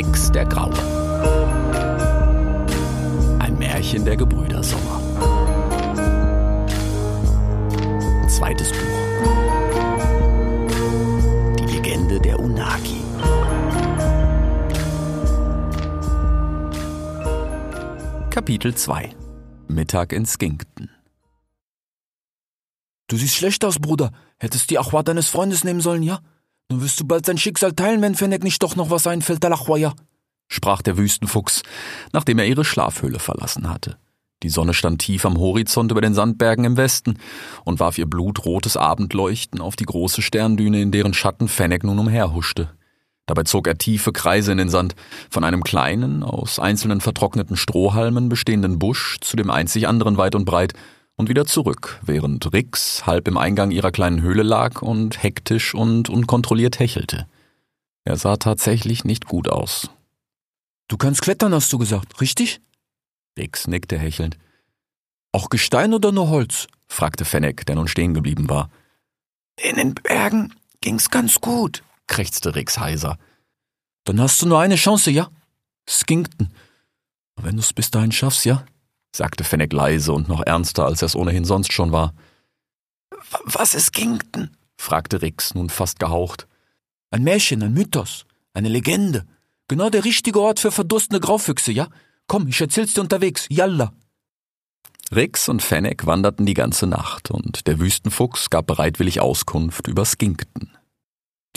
[0.00, 0.72] Rex der Graue.
[3.38, 4.98] Ein Märchen der Gebrüder Sommer.
[8.26, 8.78] Zweites Buch.
[11.58, 13.02] Die Legende der Unagi.
[18.30, 19.10] Kapitel 2
[19.68, 20.88] Mittag in Skinkton
[23.06, 24.12] Du siehst schlecht aus, Bruder.
[24.38, 26.20] Hättest die Achwa deines Freundes nehmen sollen, ja?
[26.70, 29.50] Dann wirst du bald sein Schicksal teilen, wenn Fennec nicht doch noch was einfällt, der
[29.50, 29.92] Achwa, ja?
[30.46, 31.62] sprach der Wüstenfuchs,
[32.12, 33.96] nachdem er ihre Schlafhöhle verlassen hatte.
[34.44, 37.18] Die Sonne stand tief am Horizont über den Sandbergen im Westen
[37.64, 42.70] und warf ihr blutrotes Abendleuchten auf die große Sterndüne, in deren Schatten Fennec nun umherhuschte.
[43.26, 44.94] Dabei zog er tiefe Kreise in den Sand,
[45.28, 50.44] von einem kleinen, aus einzelnen vertrockneten Strohhalmen bestehenden Busch zu dem einzig anderen weit und
[50.44, 50.74] breit
[51.20, 56.08] und wieder zurück, während Rix halb im Eingang ihrer kleinen Höhle lag und hektisch und
[56.08, 57.26] unkontrolliert hechelte.
[58.04, 59.90] Er sah tatsächlich nicht gut aus.
[60.88, 62.62] Du kannst klettern, hast du gesagt, richtig?
[63.38, 64.38] Rix nickte hechelnd.
[65.30, 66.68] Auch Gestein oder nur Holz?
[66.88, 68.70] fragte Fennec, der nun stehen geblieben war.
[69.62, 73.18] In den Bergen ging's ganz gut, krächzte Rix heiser.
[74.04, 75.30] Dann hast du nur eine Chance, ja?
[75.86, 76.48] Skinkton.
[77.36, 78.64] Wenn du's bis dahin schaffst, ja?
[79.14, 82.14] Sagte Fennec leise und noch ernster, als er es ohnehin sonst schon war.
[83.44, 84.56] Was ist Skinkton?
[84.76, 86.46] fragte Rix, nun fast gehaucht.
[87.10, 89.26] Ein Märchen, ein Mythos, eine Legende.
[89.68, 91.88] Genau der richtige Ort für verdurstende Graufüchse, ja?
[92.26, 93.46] Komm, ich erzähl's dir unterwegs.
[93.50, 93.92] Yalla.
[95.14, 100.76] Rix und Fennec wanderten die ganze Nacht und der Wüstenfuchs gab bereitwillig Auskunft über Skinkton.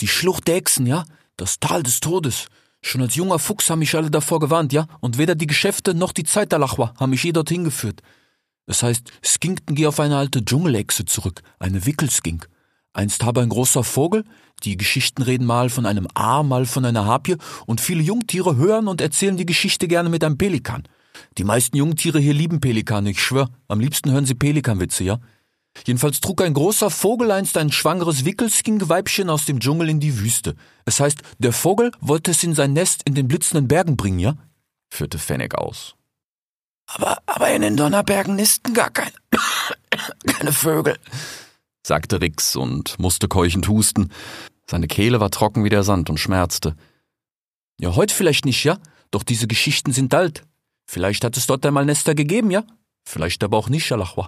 [0.00, 1.04] Die Schlucht der Echsen, ja?
[1.36, 2.46] Das Tal des Todes.
[2.86, 4.86] Schon als junger Fuchs haben mich alle davor gewarnt, ja?
[5.00, 8.02] Und weder die Geschäfte noch die Zeit der Lachwa haben mich je dorthin geführt.
[8.66, 12.46] Es heißt, Skinkton gehe auf eine alte Dschungelechse zurück, eine Wickelskink.
[12.92, 14.24] Einst habe ein großer Vogel,
[14.64, 18.86] die Geschichten reden mal von einem A, mal von einer Harpie, und viele Jungtiere hören
[18.86, 20.82] und erzählen die Geschichte gerne mit einem Pelikan.
[21.38, 23.48] Die meisten Jungtiere hier lieben Pelikane, ich schwör.
[23.66, 25.20] Am liebsten hören sie Pelikanwitze, ja?
[25.86, 30.54] Jedenfalls trug ein großer Vogel einst ein schwangeres Wickelskink-Weibchen aus dem Dschungel in die Wüste.
[30.84, 34.36] Es heißt, der Vogel wollte es in sein Nest in den blitzenden Bergen bringen, ja?
[34.90, 35.96] führte Fennec aus.
[36.86, 39.12] Aber, aber in den Donnerbergen nisten gar keine,
[40.26, 40.96] keine Vögel,
[41.82, 44.10] sagte Rix und musste keuchend husten.
[44.70, 46.76] Seine Kehle war trocken wie der Sand und schmerzte.
[47.78, 48.78] Ja, heute vielleicht nicht, ja?
[49.10, 50.42] Doch diese Geschichten sind alt.
[50.86, 52.64] Vielleicht hat es dort einmal Nester gegeben, ja?
[53.04, 54.26] Vielleicht aber auch nicht, Alachwa.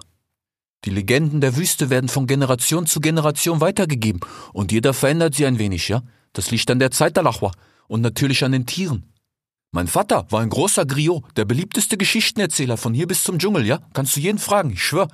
[0.85, 4.21] Die Legenden der Wüste werden von Generation zu Generation weitergegeben
[4.53, 6.03] und jeder verändert sie ein wenig, ja?
[6.33, 7.51] Das liegt an der Zeit, Alachwa,
[7.87, 9.11] und natürlich an den Tieren.
[9.71, 13.79] Mein Vater war ein großer Griot, der beliebteste Geschichtenerzähler von hier bis zum Dschungel, ja?
[13.93, 15.07] Kannst du jeden fragen, ich schwör.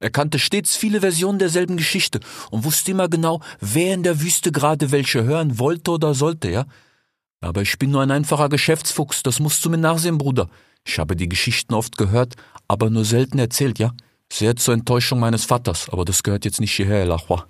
[0.00, 2.20] Er kannte stets viele Versionen derselben Geschichte
[2.50, 6.66] und wusste immer genau, wer in der Wüste gerade welche hören wollte oder sollte, ja?
[7.40, 10.48] Aber ich bin nur ein einfacher Geschäftsfuchs, das musst du mir nachsehen, Bruder.
[10.86, 12.34] Ich habe die Geschichten oft gehört,
[12.68, 13.92] aber nur selten erzählt, ja?
[14.32, 17.46] Sehr zur Enttäuschung meines Vaters, aber das gehört jetzt nicht hierher, Lachwa.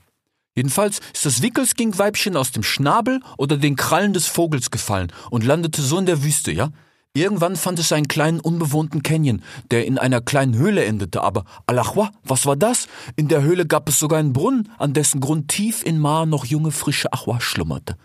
[0.54, 5.82] Jedenfalls ist das Wickelskink-Weibchen aus dem Schnabel oder den Krallen des Vogels gefallen und landete
[5.82, 6.70] so in der Wüste, ja?
[7.14, 12.10] Irgendwann fand es einen kleinen unbewohnten Canyon, der in einer kleinen Höhle endete, aber Alachwa,
[12.22, 12.86] was war das?
[13.16, 16.44] In der Höhle gab es sogar einen Brunnen, an dessen Grund tief in Ma noch
[16.44, 17.96] junge frische Achwa schlummerte.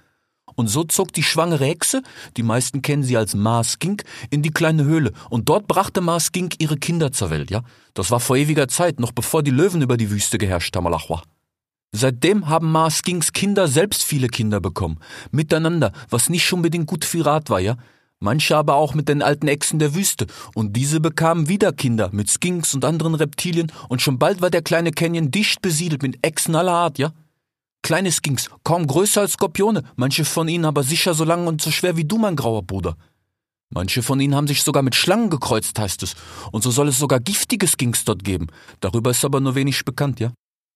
[0.56, 2.02] Und so zog die schwangere Hexe,
[2.38, 5.12] die meisten kennen sie als Ma Skink, in die kleine Höhle.
[5.30, 7.62] Und dort brachte Ma Skink ihre Kinder zur Welt, ja?
[7.94, 11.22] Das war vor ewiger Zeit, noch bevor die Löwen über die Wüste geherrscht haben, Alachwa.
[11.96, 14.98] Seitdem haben Ma Skinks Kinder selbst viele Kinder bekommen.
[15.32, 17.78] Miteinander, was nicht unbedingt gut für Rat war, ja?
[18.20, 20.26] Manche aber auch mit den alten Echsen der Wüste.
[20.56, 23.72] Und diese bekamen wieder Kinder mit Skinks und anderen Reptilien.
[23.90, 27.12] Und schon bald war der kleine Canyon dicht besiedelt mit Echsen aller Art, ja?
[27.84, 31.70] Kleine Skinks, kaum größer als Skorpione, manche von ihnen aber sicher so lang und so
[31.70, 32.96] schwer wie du, mein grauer Bruder.
[33.70, 36.16] Manche von ihnen haben sich sogar mit Schlangen gekreuzt, heißt es.
[36.54, 38.48] Und so soll es sogar giftige Skinks dort geben.
[38.80, 40.32] Darüber ist aber nur wenig bekannt, ja?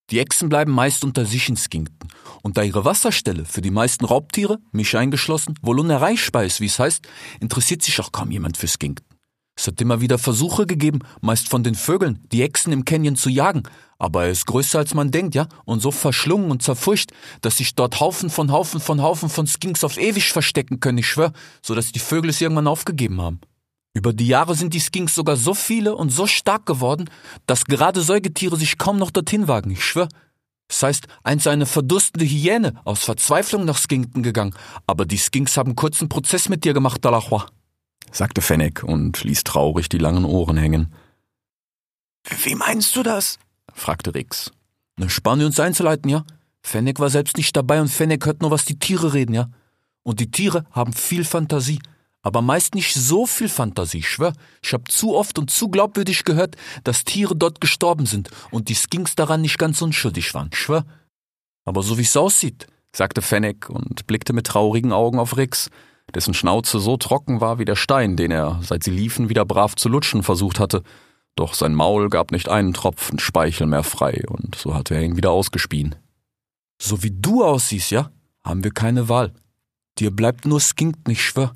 [0.10, 2.10] Die Echsen bleiben meist unter sich in Skinkton.
[2.42, 6.80] Und da ihre Wasserstelle für die meisten Raubtiere, mich eingeschlossen, wohl unerreichbar ist, wie es
[6.80, 7.08] heißt,
[7.40, 9.07] interessiert sich auch kaum jemand für Skinkton.
[9.60, 13.30] Es hat immer wieder Versuche gegeben, meist von den Vögeln, die Echsen im Canyon zu
[13.30, 13.64] jagen,
[13.98, 17.12] aber er ist größer als man denkt, ja, und so verschlungen und zerfurcht,
[17.42, 21.08] dass sich dort Haufen von Haufen von Haufen von Skinks auf ewig verstecken können, ich
[21.08, 21.34] schwör,
[21.64, 23.42] so dass die Vögel es irgendwann aufgegeben haben.
[23.94, 27.10] Über die Jahre sind die Skinks sogar so viele und so stark geworden,
[27.48, 30.08] dass gerade Säugetiere sich kaum noch dorthin wagen, ich schwör.
[30.68, 34.54] Das heißt, eins eine verdurstende Hyäne aus Verzweiflung nach Skinkton gegangen,
[34.86, 37.48] aber die Skinks haben kurzen Prozess mit dir gemacht, Dalachwa
[38.12, 40.94] sagte Fennec und ließ traurig die langen Ohren hängen.
[42.44, 43.40] Wie meinst du das?
[43.74, 44.52] fragte Rix.
[44.98, 46.26] Na, spannen wir uns einzuleiten, ja?
[46.62, 49.50] Fennec war selbst nicht dabei und Fennec hört nur, was die Tiere reden, ja?
[50.04, 51.80] Und die Tiere haben viel Fantasie.
[52.22, 54.34] Aber meist nicht so viel Fantasie, schwör.
[54.62, 58.76] Ich hab zu oft und zu glaubwürdig gehört, dass Tiere dort gestorben sind und die
[58.76, 60.86] Skinks daran nicht ganz unschuldig waren, schwör.
[61.64, 65.70] Aber so wie's aussieht, sagte Fennec und blickte mit traurigen Augen auf Rix,
[66.16, 69.76] dessen Schnauze so trocken war wie der Stein, den er, seit sie liefen, wieder brav
[69.76, 70.84] zu lutschen versucht hatte.
[71.36, 75.18] Doch sein Maul gab nicht einen Tropfen Speichel mehr frei, und so hatte er ihn
[75.18, 75.96] wieder ausgespien.
[76.82, 78.12] So wie du aussiehst, ja,
[78.44, 79.34] haben wir keine Wahl.
[80.00, 81.54] Dir bleibt nur Skink nicht schwör.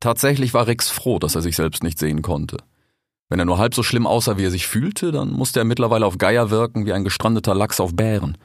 [0.00, 2.58] Tatsächlich war Rix froh, dass er sich selbst nicht sehen konnte.
[3.28, 6.06] Wenn er nur halb so schlimm aussah, wie er sich fühlte, dann musste er mittlerweile
[6.06, 8.38] auf Geier wirken wie ein gestrandeter Lachs auf Bären.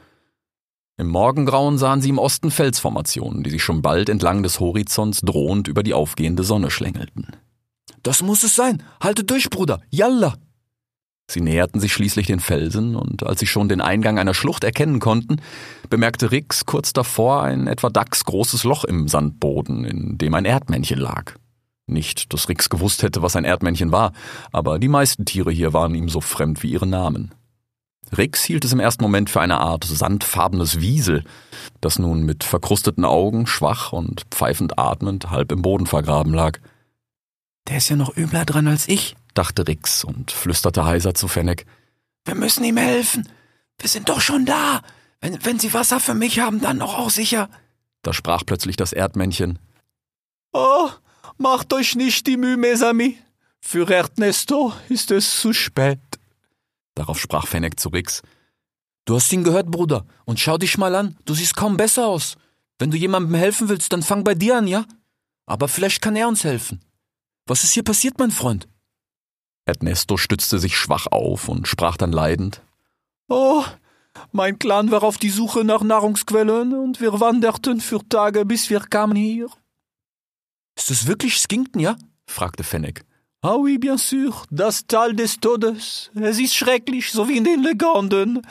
[1.02, 5.66] Im Morgengrauen sahen sie im Osten Felsformationen, die sich schon bald entlang des Horizonts drohend
[5.66, 7.26] über die aufgehende Sonne schlängelten.
[8.04, 8.84] Das muss es sein.
[9.02, 9.82] Halte durch, Bruder.
[9.90, 10.34] Yalla!
[11.28, 15.00] Sie näherten sich schließlich den Felsen, und als sie schon den Eingang einer Schlucht erkennen
[15.00, 15.40] konnten,
[15.90, 21.34] bemerkte Rix kurz davor ein etwa dachsgroßes Loch im Sandboden, in dem ein Erdmännchen lag.
[21.88, 24.12] Nicht, dass Rix gewusst hätte, was ein Erdmännchen war,
[24.52, 27.34] aber die meisten Tiere hier waren ihm so fremd wie ihre Namen.
[28.16, 31.24] Rix hielt es im ersten Moment für eine Art sandfarbenes Wiesel,
[31.80, 36.58] das nun mit verkrusteten Augen, schwach und pfeifend atmend, halb im Boden vergraben lag.
[37.68, 41.64] Der ist ja noch übler dran als ich, dachte Rix und flüsterte heiser zu Fennec.
[42.24, 43.28] Wir müssen ihm helfen.
[43.78, 44.82] Wir sind doch schon da.
[45.20, 47.48] Wenn, wenn Sie Wasser für mich haben, dann doch auch sicher.
[48.02, 49.58] Da sprach plötzlich das Erdmännchen.
[50.52, 50.90] Oh,
[51.38, 53.14] macht euch nicht die Mühe, mes amis.
[53.60, 56.00] Für Ernesto ist es zu spät.
[56.94, 58.22] Darauf sprach Fennec zu Rix.
[59.04, 62.36] Du hast ihn gehört, Bruder, und schau dich mal an, du siehst kaum besser aus.
[62.78, 64.84] Wenn du jemandem helfen willst, dann fang bei dir an, ja?
[65.46, 66.80] Aber vielleicht kann er uns helfen.
[67.46, 68.68] Was ist hier passiert, mein Freund?
[69.64, 72.62] Ernesto stützte sich schwach auf und sprach dann leidend.
[73.28, 73.64] Oh,
[74.32, 78.80] mein Clan war auf die Suche nach Nahrungsquellen und wir wanderten für Tage, bis wir
[78.80, 79.48] kamen hier.
[80.76, 81.96] Ist es wirklich Skinkton, ja?
[82.26, 83.04] fragte Fennec.
[83.44, 86.12] Ah oui, bien sûr, das Tal des Todes.
[86.14, 88.46] Es ist schrecklich, so wie in den Legenden.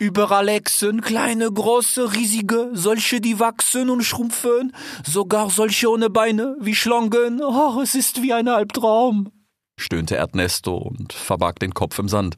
[0.00, 4.74] Überall Echsen, kleine, große, riesige, solche, die wachsen und schrumpfen,
[5.06, 7.40] sogar solche ohne Beine, wie Schlangen.
[7.44, 9.30] Oh, es ist wie ein Albtraum,
[9.78, 12.36] stöhnte Ernesto und verbarg den Kopf im Sand.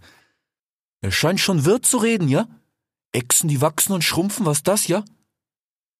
[1.01, 2.47] Er scheint schon Wirt zu reden, ja?
[3.13, 5.03] Echsen, die wachsen und schrumpfen, was das, ja?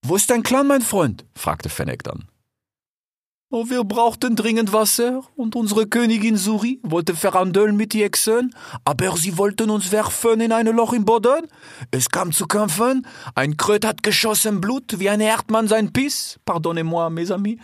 [0.05, 1.25] Wo ist dein Clan, mein Freund?
[1.35, 2.29] fragte Fennec dann.
[3.49, 8.53] Oh, wir brauchten dringend Wasser und unsere Königin Suri wollte verhandeln mit die Echsen,
[8.85, 11.47] aber sie wollten uns werfen in ein Loch im Boden.
[11.93, 13.07] Es kam zu Kämpfen,
[13.37, 17.61] ein Kröt hat geschossen Blut wie ein Erdmann sein Piss, pardonnez-moi, mes amis,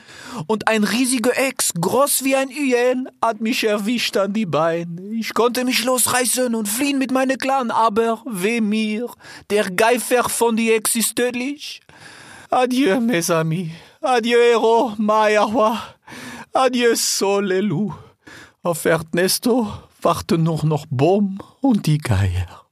[0.46, 5.02] und ein riesiger Ex, groß wie ein Hyän, hat mich erwischt an die Beine.
[5.10, 9.10] Ich konnte mich losreißen und fliehen mit meinem Clan, aber weh mir,
[9.50, 11.80] der Geifer von die Ex ist tödlich.
[12.50, 13.72] Adieu, mes amis.
[14.04, 15.80] Adieu, Hero, Mayawa.
[16.52, 17.94] Adieu, Solelu.
[18.64, 22.66] Auf Ernesto warten nur noch Baum und die Geier.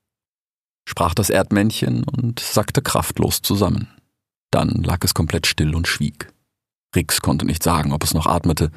[0.88, 3.87] Sprach das Erdmännchen und sackte kraftlos zusammen.
[4.50, 6.32] Dann lag es komplett still und schwieg.
[6.97, 8.73] Rix konnte nicht sagen, ob es noch atmete.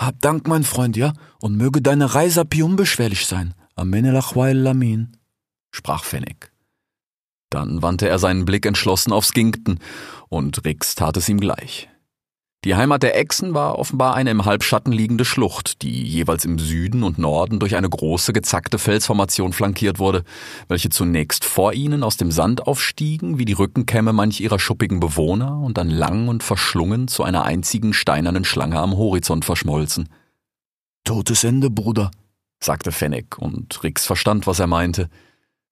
[0.00, 3.54] Hab Dank, mein Freund, ja, und möge deine Reise unbeschwerlich sein.
[3.76, 5.16] Amen Lamin,
[5.70, 6.50] sprach Fennec.
[7.50, 9.78] Dann wandte er seinen Blick entschlossen auf Skinkton,
[10.28, 11.88] und Rix tat es ihm gleich.
[12.66, 17.04] Die Heimat der Echsen war offenbar eine im Halbschatten liegende Schlucht, die jeweils im Süden
[17.04, 20.24] und Norden durch eine große gezackte Felsformation flankiert wurde,
[20.66, 25.60] welche zunächst vor ihnen aus dem Sand aufstiegen, wie die Rückenkämme manch ihrer schuppigen Bewohner,
[25.60, 30.08] und dann lang und verschlungen zu einer einzigen steinernen Schlange am Horizont verschmolzen.
[31.04, 32.10] Totes Ende, Bruder,
[32.58, 35.08] sagte Fennec, und Rix verstand, was er meinte.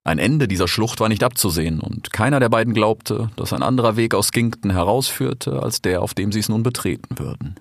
[0.06, 3.96] Ein Ende dieser Schlucht war nicht abzusehen, und keiner der beiden glaubte, dass ein anderer
[3.96, 7.54] Weg aus Ginkton herausführte, als der, auf dem sie es nun betreten würden.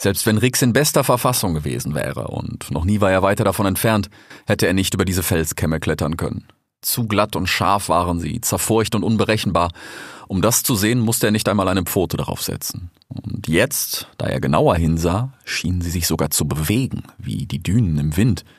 [0.00, 3.66] Selbst wenn Rix in bester Verfassung gewesen wäre, und noch nie war er weiter davon
[3.66, 4.10] entfernt,
[4.46, 6.46] hätte er nicht über diese Felskämme klettern können.
[6.82, 9.72] Zu glatt und scharf waren sie, zerfurcht und unberechenbar.
[10.28, 12.90] Um das zu sehen, musste er nicht einmal eine Pfote darauf setzen.
[13.08, 17.98] Und jetzt, da er genauer hinsah, schienen sie sich sogar zu bewegen, wie die Dünen
[17.98, 18.44] im Wind–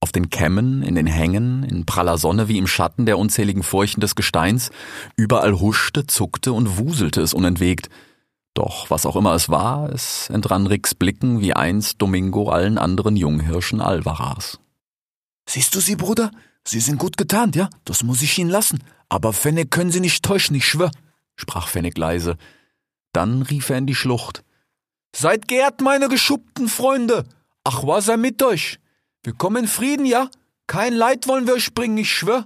[0.00, 4.00] auf den Kämmen, in den Hängen, in praller Sonne wie im Schatten der unzähligen Furchen
[4.00, 4.70] des Gesteins,
[5.16, 7.88] überall huschte, zuckte und wuselte es unentwegt.
[8.54, 13.16] Doch was auch immer es war, es entrann Ricks Blicken wie einst Domingo allen anderen
[13.16, 14.58] Junghirschen Alvaras.
[15.48, 16.30] Siehst du sie, Bruder?
[16.64, 17.70] Sie sind gut getarnt, ja?
[17.84, 18.82] Das muss ich Ihnen lassen.
[19.08, 20.90] Aber Fennec können Sie nicht täuschen, ich schwör,
[21.36, 22.36] sprach Fennec leise.
[23.12, 24.42] Dann rief er in die Schlucht.
[25.14, 27.24] Seid geehrt, meine geschuppten Freunde!
[27.62, 28.78] Ach, was er mit euch?
[29.26, 30.30] Wir kommen in Frieden, ja?
[30.68, 32.44] Kein Leid wollen wir euch bringen, ich schwör.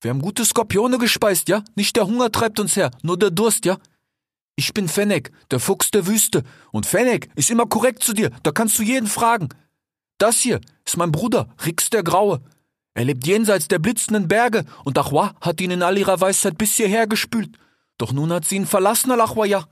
[0.00, 1.62] Wir haben gute Skorpione gespeist, ja?
[1.76, 3.78] Nicht der Hunger treibt uns her, nur der Durst, ja?
[4.56, 6.42] Ich bin Fennec, der Fuchs der Wüste.
[6.72, 9.50] Und Fennec ist immer korrekt zu dir, da kannst du jeden fragen.
[10.18, 12.42] Das hier ist mein Bruder, Rix der Graue.
[12.94, 16.74] Er lebt jenseits der blitzenden Berge und Achwa hat ihn in all ihrer Weisheit bis
[16.74, 17.56] hierher gespült.
[17.96, 19.66] Doch nun hat sie ihn verlassen, Al-Achwa, ja.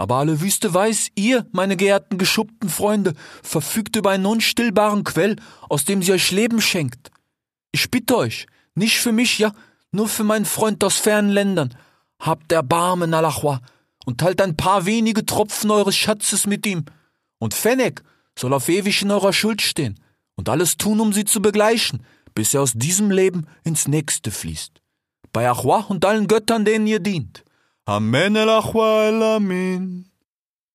[0.00, 5.36] Aber alle Wüste weiß, ihr, meine geehrten geschuppten Freunde, verfügt über einen unstillbaren Quell,
[5.68, 7.10] aus dem sie euch Leben schenkt.
[7.70, 9.52] Ich bitte euch, nicht für mich, ja,
[9.92, 11.76] nur für meinen Freund aus fernen Ländern.
[12.18, 13.60] Habt Erbarmen, Alachwa,
[14.06, 16.86] und teilt ein paar wenige Tropfen eures Schatzes mit ihm.
[17.38, 18.02] Und Fennec
[18.38, 20.00] soll auf ewig in eurer Schuld stehen
[20.34, 24.80] und alles tun, um sie zu begleichen, bis er aus diesem Leben ins nächste fließt.
[25.30, 27.44] Bei Achwa und allen Göttern, denen ihr dient.
[27.90, 30.08] Amen el Amin.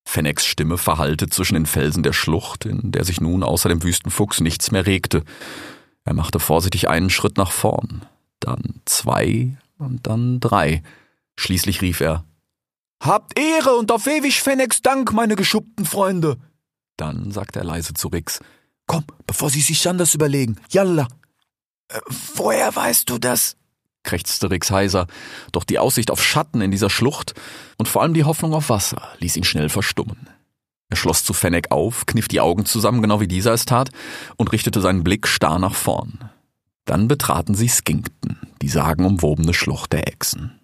[0.05, 4.41] Fennecs Stimme verhallte zwischen den Felsen der Schlucht, in der sich nun außer dem Wüstenfuchs
[4.41, 5.23] nichts mehr regte.
[6.03, 8.05] Er machte vorsichtig einen Schritt nach vorn,
[8.41, 10.83] dann zwei und dann drei.
[11.37, 12.25] Schließlich rief er
[13.01, 16.35] Habt Ehre und auf ewig Fennecs Dank, meine geschuppten Freunde.
[16.97, 18.41] Dann sagte er leise zu Rix
[18.87, 20.57] Komm, bevor Sie sich anders überlegen.
[20.69, 21.07] Yalla.
[21.87, 22.01] Äh,
[22.35, 23.55] woher weißt du das?
[24.05, 25.07] Krächzte Rix heiser,
[25.51, 27.33] doch die Aussicht auf Schatten in dieser Schlucht
[27.77, 30.29] und vor allem die Hoffnung auf Wasser ließ ihn schnell verstummen.
[30.89, 33.89] Er schloss zu Fennec auf, kniff die Augen zusammen, genau wie dieser es tat,
[34.37, 36.29] und richtete seinen Blick starr nach vorn.
[36.85, 40.59] Dann betraten sie Skinkton, die sagenumwobene Schlucht der Echsen.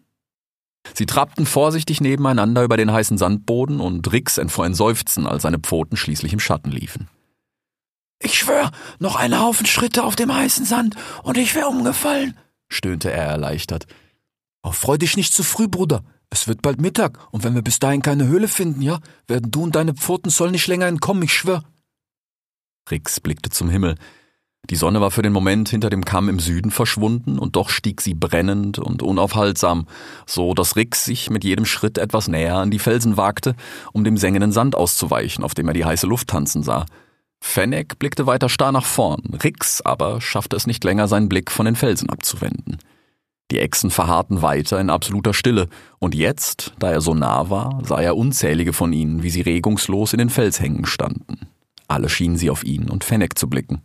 [0.93, 5.59] Sie trabten vorsichtig nebeneinander über den heißen Sandboden und Rix entfuhr ein Seufzen, als seine
[5.59, 7.07] Pfoten schließlich im Schatten liefen.
[8.19, 12.37] Ich schwör, noch ein Haufen Schritte auf dem heißen Sand und ich wär umgefallen,
[12.71, 13.87] stöhnte er erleichtert.
[14.63, 16.03] Oh, freu dich nicht zu früh, Bruder.
[16.29, 19.63] Es wird bald Mittag, und wenn wir bis dahin keine Höhle finden, ja, werden du
[19.63, 21.63] und deine Pfoten soll nicht länger entkommen, ich schwör.
[22.89, 23.95] Rix blickte zum Himmel.
[24.69, 27.99] Die Sonne war für den Moment hinter dem Kamm im Süden verschwunden, und doch stieg
[27.99, 29.87] sie brennend und unaufhaltsam,
[30.25, 33.55] so dass Rix sich mit jedem Schritt etwas näher an die Felsen wagte,
[33.91, 36.85] um dem sengenden Sand auszuweichen, auf dem er die heiße Luft tanzen sah.
[37.41, 41.65] Fennec blickte weiter starr nach vorn, Rix aber schaffte es nicht länger, seinen Blick von
[41.65, 42.77] den Felsen abzuwenden.
[43.49, 45.67] Die Echsen verharrten weiter in absoluter Stille,
[45.99, 50.13] und jetzt, da er so nah war, sah er unzählige von ihnen, wie sie regungslos
[50.13, 51.49] in den Felshängen standen.
[51.89, 53.81] Alle schienen sie auf ihn und Fennec zu blicken.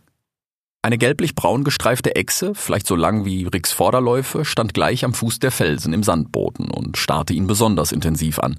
[0.81, 5.51] Eine gelblich-braun gestreifte Echse, vielleicht so lang wie Ricks Vorderläufe, stand gleich am Fuß der
[5.51, 8.55] Felsen im Sandboden und starrte ihn besonders intensiv an.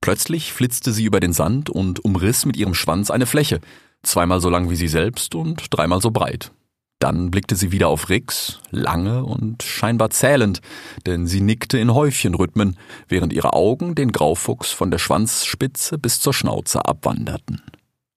[0.00, 3.60] Plötzlich flitzte sie über den Sand und umriss mit ihrem Schwanz eine Fläche,
[4.02, 6.52] zweimal so lang wie sie selbst und dreimal so breit.
[7.00, 10.60] Dann blickte sie wieder auf Rix, lange und scheinbar zählend,
[11.06, 12.76] denn sie nickte in Häufchenrhythmen,
[13.06, 17.62] während ihre Augen den Graufuchs von der Schwanzspitze bis zur Schnauze abwanderten.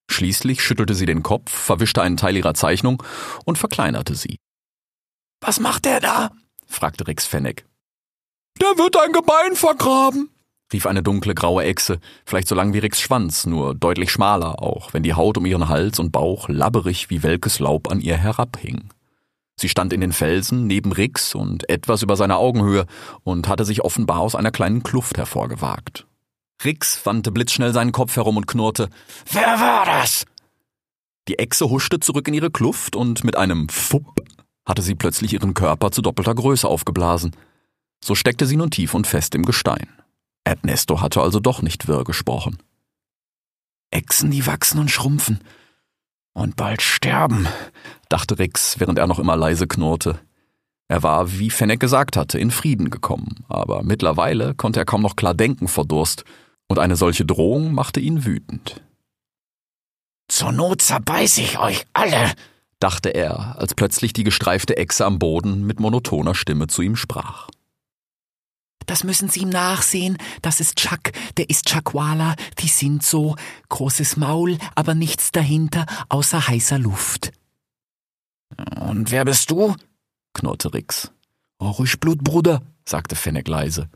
[0.09, 3.03] Schließlich schüttelte sie den Kopf, verwischte einen Teil ihrer Zeichnung
[3.45, 4.37] und verkleinerte sie.
[5.41, 6.31] Was macht der da?
[6.65, 7.65] fragte Rix Fennec.
[8.59, 10.29] Der wird ein Gebein vergraben,
[10.73, 14.93] rief eine dunkle graue Echse, vielleicht so lang wie Ricks Schwanz, nur deutlich schmaler, auch
[14.93, 18.89] wenn die Haut um ihren Hals und Bauch labberig wie welkes Laub an ihr herabhing.
[19.59, 22.85] Sie stand in den Felsen neben Rix und etwas über seiner Augenhöhe
[23.23, 26.07] und hatte sich offenbar aus einer kleinen Kluft hervorgewagt.
[26.63, 28.89] Rix wandte blitzschnell seinen Kopf herum und knurrte.
[29.31, 30.25] Wer war das?
[31.27, 34.21] Die Echse huschte zurück in ihre Kluft und mit einem Fupp
[34.65, 37.35] hatte sie plötzlich ihren Körper zu doppelter Größe aufgeblasen.
[38.03, 39.87] So steckte sie nun tief und fest im Gestein.
[40.43, 42.57] Ernesto hatte also doch nicht wirr gesprochen.
[43.91, 45.39] Echsen, die wachsen und schrumpfen.
[46.33, 47.47] Und bald sterben,
[48.09, 50.19] dachte Rix, während er noch immer leise knurrte.
[50.87, 55.15] Er war, wie Fennec gesagt hatte, in Frieden gekommen, aber mittlerweile konnte er kaum noch
[55.15, 56.23] klar denken vor Durst,
[56.67, 58.81] und eine solche Drohung machte ihn wütend.
[60.29, 62.31] Zur Not zerbeiß ich euch alle,
[62.79, 67.49] dachte er, als plötzlich die gestreifte Echse am Boden mit monotoner Stimme zu ihm sprach.
[68.85, 70.17] Das müssen Sie ihm nachsehen.
[70.41, 72.35] Das ist Chuck, der ist Chakwala.
[72.59, 73.35] Die sind so.
[73.69, 77.31] Großes Maul, aber nichts dahinter, außer heißer Luft.
[78.79, 79.75] Und wer bist du?
[80.33, 81.11] knurrte Rix.
[81.59, 83.89] Oh, ruhig Blut, Bruder, sagte Fennec leise.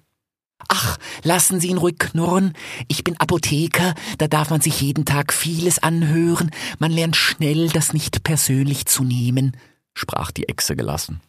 [0.68, 2.54] Ach, lassen Sie ihn ruhig knurren.
[2.88, 6.52] Ich bin Apotheker, da darf man sich jeden Tag vieles anhören.
[6.80, 9.58] Man lernt schnell, das nicht persönlich zu nehmen,
[9.94, 11.22] sprach die Echse gelassen.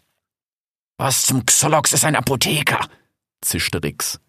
[0.99, 2.89] Was zum Xolox ist ein Apotheker?
[3.47, 4.21] Zischte Rix.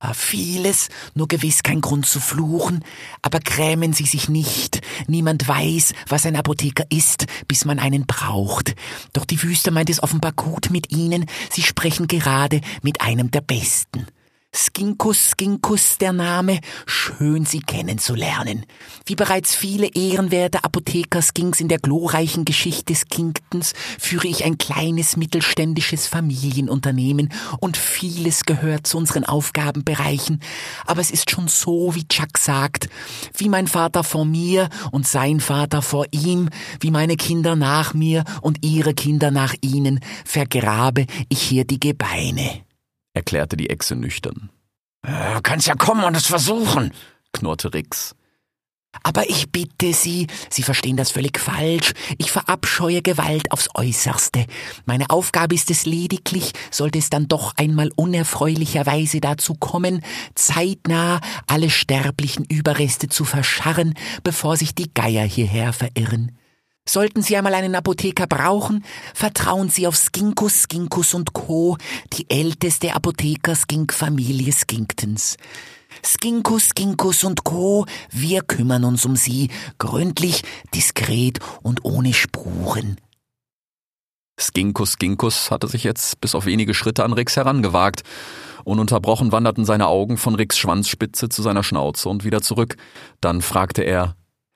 [0.00, 2.84] Ah, vieles, nur gewiss kein Grund zu fluchen,
[3.20, 4.80] aber grämen Sie sich nicht.
[5.08, 8.76] Niemand weiß, was ein Apotheker ist, bis man einen braucht.
[9.12, 11.26] Doch die Wüste meint es offenbar gut mit Ihnen.
[11.50, 14.06] Sie sprechen gerade mit einem der Besten.
[14.78, 18.64] Skinkus Skinkus der Name, schön Sie kennenzulernen.
[19.06, 25.16] Wie bereits viele ehrenwerte Apotheker Skinks in der glorreichen Geschichte Skinktons führe ich ein kleines
[25.16, 30.40] mittelständisches Familienunternehmen und vieles gehört zu unseren Aufgabenbereichen.
[30.86, 32.88] Aber es ist schon so, wie Chuck sagt,
[33.36, 36.50] wie mein Vater vor mir und sein Vater vor ihm,
[36.80, 42.67] wie meine Kinder nach mir und ihre Kinder nach ihnen, vergrabe ich hier die Gebeine
[43.18, 44.50] erklärte die Echse nüchtern.
[45.02, 46.92] Äh, kannst ja kommen und es versuchen,
[47.32, 48.14] knurrte Rix.
[49.02, 51.92] Aber ich bitte Sie, Sie verstehen das völlig falsch.
[52.16, 54.46] Ich verabscheue Gewalt aufs Äußerste.
[54.86, 60.02] Meine Aufgabe ist es lediglich, sollte es dann doch einmal unerfreulicherweise dazu kommen,
[60.34, 63.94] zeitnah alle sterblichen Überreste zu verscharren,
[64.24, 66.37] bevor sich die Geier hierher verirren.
[66.88, 71.76] Sollten Sie einmal einen Apotheker brauchen, vertrauen Sie auf Skinkus, Skinkus und Co.,
[72.14, 75.36] die älteste Apotheker-Skink-Familie Skinktons.
[76.02, 80.42] Skinkus, Skinkus und Co., wir kümmern uns um Sie, gründlich,
[80.74, 82.96] diskret und ohne Spuren.
[84.40, 88.02] Skinkus Skinkus hatte sich jetzt bis auf wenige Schritte an Rix herangewagt.
[88.64, 92.76] Ununterbrochen wanderten seine Augen von Rix Schwanzspitze zu seiner Schnauze und wieder zurück.
[93.20, 94.14] Dann fragte er,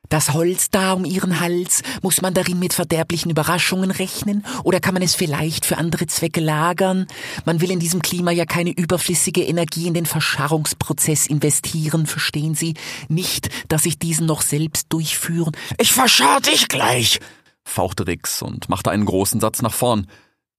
[0.09, 4.95] das Holz da um ihren Hals, muss man darin mit verderblichen Überraschungen rechnen oder kann
[4.95, 7.07] man es vielleicht für andere Zwecke lagern?
[7.45, 12.75] Man will in diesem Klima ja keine überflüssige Energie in den Verscharrungsprozess investieren, verstehen Sie?
[13.09, 15.57] Nicht, dass ich diesen noch selbst durchführen.
[15.79, 17.21] Ich verscharr dich gleich!
[17.65, 20.09] fauchte Rix und machte einen großen Satz nach vorn.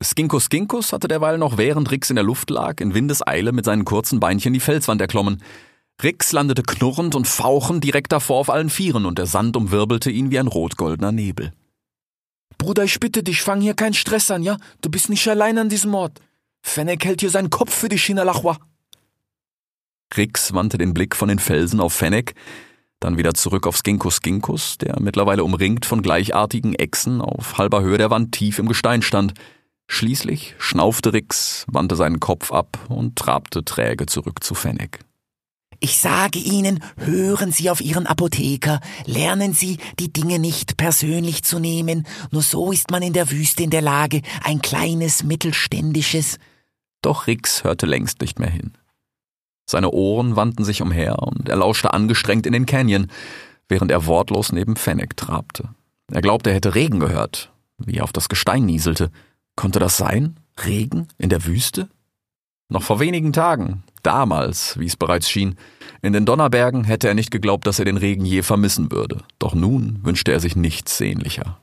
[0.01, 3.85] Skinkus Skinkus hatte derweil noch während Rix in der Luft lag, in Windeseile mit seinen
[3.85, 5.41] kurzen Beinchen die Felswand erklommen.
[6.01, 10.31] Rix landete knurrend und fauchend direkt davor auf allen Vieren und der Sand umwirbelte ihn
[10.31, 11.53] wie ein rot-goldener Nebel.
[12.57, 14.57] Bruder, ich bitte dich, fang hier keinen Stress an, ja?
[14.81, 16.19] Du bist nicht allein an diesem Ort.
[16.62, 18.57] Fennec hält hier seinen Kopf für die Shinalachwa.
[20.15, 22.35] Rix wandte den Blick von den Felsen auf Fennec,
[23.00, 27.97] dann wieder zurück auf Skinkus Skinkus, der mittlerweile umringt von gleichartigen Echsen auf halber Höhe
[27.97, 29.34] der Wand tief im Gestein stand.
[29.88, 34.99] Schließlich schnaufte Rix, wandte seinen Kopf ab und trabte träge zurück zu Fennec.
[35.84, 41.60] Ich sage Ihnen, hören Sie auf Ihren Apotheker, lernen Sie, die Dinge nicht persönlich zu
[41.60, 46.39] nehmen, nur so ist man in der Wüste in der Lage, ein kleines, mittelständisches.
[47.02, 48.72] Doch Rix hörte längst nicht mehr hin.
[49.69, 53.08] Seine Ohren wandten sich umher und er lauschte angestrengt in den Canyon,
[53.67, 55.67] während er wortlos neben Fennec trabte.
[56.10, 59.12] Er glaubte, er hätte Regen gehört, wie er auf das Gestein nieselte.
[59.58, 60.39] Konnte das sein?
[60.63, 61.89] Regen in der Wüste?
[62.69, 65.56] Noch vor wenigen Tagen, damals, wie es bereits schien,
[66.02, 69.23] in den Donnerbergen hätte er nicht geglaubt, dass er den Regen je vermissen würde.
[69.39, 71.60] Doch nun wünschte er sich nichts sehnlicher.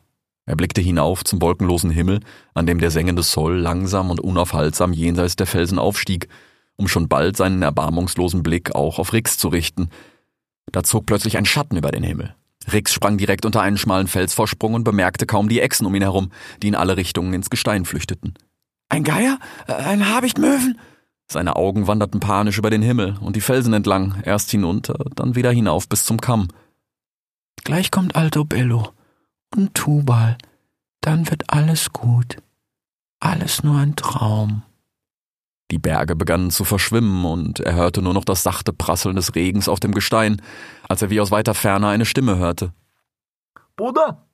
[0.46, 2.20] Er blickte hinauf zum wolkenlosen Himmel,
[2.54, 6.28] an dem der sengende Soll langsam und unaufhaltsam jenseits der Felsen aufstieg,
[6.76, 9.90] um schon bald seinen erbarmungslosen Blick auch auf Rix zu richten.
[10.72, 12.34] Da zog plötzlich ein Schatten über den Himmel.
[12.72, 16.30] Rix sprang direkt unter einen schmalen Felsvorsprung und bemerkte kaum die Echsen um ihn herum,
[16.62, 18.34] die in alle Richtungen ins Gestein flüchteten.
[18.90, 19.38] Ein Geier?
[19.66, 20.79] Ein Habichtmöwen?
[21.31, 25.53] Seine Augen wanderten panisch über den Himmel und die Felsen entlang, erst hinunter, dann wieder
[25.53, 26.48] hinauf bis zum Kamm.
[27.64, 28.88] Gleich kommt Alto Bello
[29.55, 30.37] und Tubal,
[31.00, 32.38] dann wird alles gut.
[33.20, 34.62] Alles nur ein Traum.
[35.70, 39.68] Die Berge begannen zu verschwimmen und er hörte nur noch das sachte Prasseln des Regens
[39.68, 40.42] auf dem Gestein,
[40.88, 42.72] als er wie aus weiter Ferne eine Stimme hörte.
[43.76, 44.26] Bruder,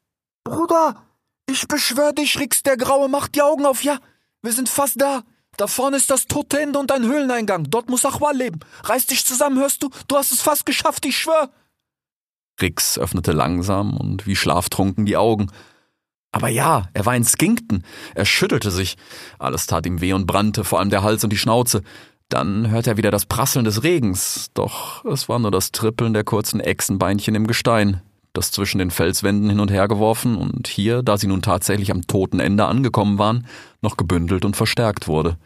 [0.45, 1.03] Bruder,
[1.47, 3.99] ich beschwör dich, Rix der Graue, mach die Augen auf, ja?
[4.46, 5.24] Wir sind fast da.
[5.56, 7.64] Da vorne ist das tote Ende und ein Höhleneingang.
[7.68, 8.61] Dort muss Achwa leben.
[8.85, 9.90] Reiß dich zusammen, hörst du?
[10.06, 11.50] Du hast es fast geschafft, ich schwör.
[12.61, 15.50] Rix öffnete langsam und wie schlaftrunken die Augen.
[16.30, 17.82] Aber ja, er war in Skinkton.
[18.14, 18.96] Er schüttelte sich.
[19.40, 21.82] Alles tat ihm weh und brannte, vor allem der Hals und die Schnauze.
[22.28, 26.22] Dann hörte er wieder das Prasseln des Regens, doch es war nur das Trippeln der
[26.22, 28.00] kurzen Echsenbeinchen im Gestein,
[28.37, 32.07] das zwischen den Felswänden hin und her geworfen und hier, da sie nun tatsächlich am
[32.07, 33.46] toten Ende angekommen waren,
[33.83, 35.38] noch gebündelt und verstärkt wurde.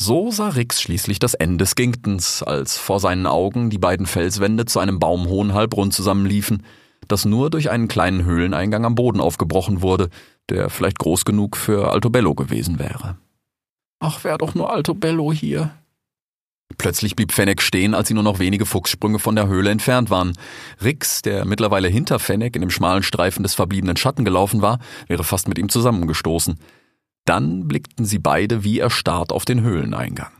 [0.00, 4.78] So sah Rix schließlich das Ende Skinktons, als vor seinen Augen die beiden Felswände zu
[4.78, 6.64] einem baumhohen Halbrund zusammenliefen,
[7.06, 10.08] das nur durch einen kleinen Höhleneingang am Boden aufgebrochen wurde,
[10.48, 13.18] der vielleicht groß genug für Altobello gewesen wäre.
[13.98, 15.72] Ach, wär doch nur Altobello hier,
[16.78, 20.32] Plötzlich blieb Fennec stehen, als sie nur noch wenige Fuchssprünge von der Höhle entfernt waren.
[20.82, 25.24] Rix, der mittlerweile hinter Fennec in dem schmalen Streifen des verbliebenen Schatten gelaufen war, wäre
[25.24, 26.58] fast mit ihm zusammengestoßen.
[27.24, 30.32] Dann blickten sie beide wie erstarrt auf den Höhleneingang.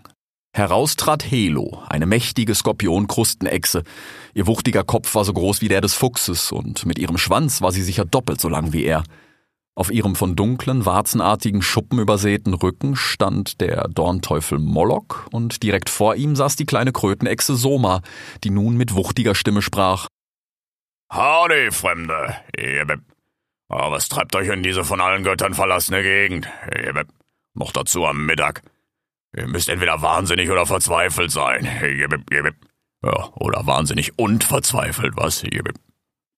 [0.53, 3.85] Heraus trat Helo, eine mächtige Skorpionkrustenechse.
[4.35, 7.71] Ihr wuchtiger Kopf war so groß wie der des Fuchses und mit ihrem Schwanz war
[7.71, 9.05] sie sicher doppelt so lang wie er.
[9.81, 16.16] Auf ihrem von dunklen, warzenartigen Schuppen übersäten Rücken stand der Dornteufel Moloch und direkt vor
[16.16, 18.03] ihm saß die kleine Krötenechse Soma,
[18.45, 20.09] die nun mit wuchtiger Stimme sprach.
[21.11, 22.37] Howdy, Fremde.
[23.71, 26.47] Oh, was treibt euch in diese von allen Göttern verlassene Gegend?
[27.55, 28.61] Noch dazu am Mittag.
[29.35, 31.66] Ihr müsst entweder wahnsinnig oder verzweifelt sein.
[33.03, 35.43] Ja, oder wahnsinnig und verzweifelt, was?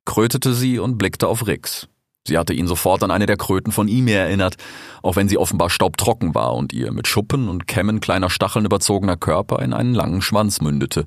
[0.04, 1.88] Krötete sie und blickte auf Rix.
[2.26, 4.56] Sie hatte ihn sofort an eine der Kröten von ihm erinnert,
[5.02, 9.16] auch wenn sie offenbar staubtrocken war und ihr mit Schuppen und Kämmen kleiner Stacheln überzogener
[9.16, 11.06] Körper in einen langen Schwanz mündete.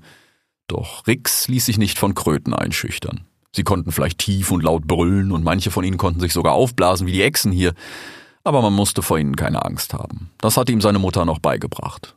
[0.67, 3.21] Doch Rix ließ sich nicht von Kröten einschüchtern.
[3.53, 7.07] Sie konnten vielleicht tief und laut brüllen und manche von ihnen konnten sich sogar aufblasen
[7.07, 7.73] wie die Echsen hier,
[8.43, 10.31] aber man musste vor ihnen keine Angst haben.
[10.39, 12.15] Das hatte ihm seine Mutter noch beigebracht.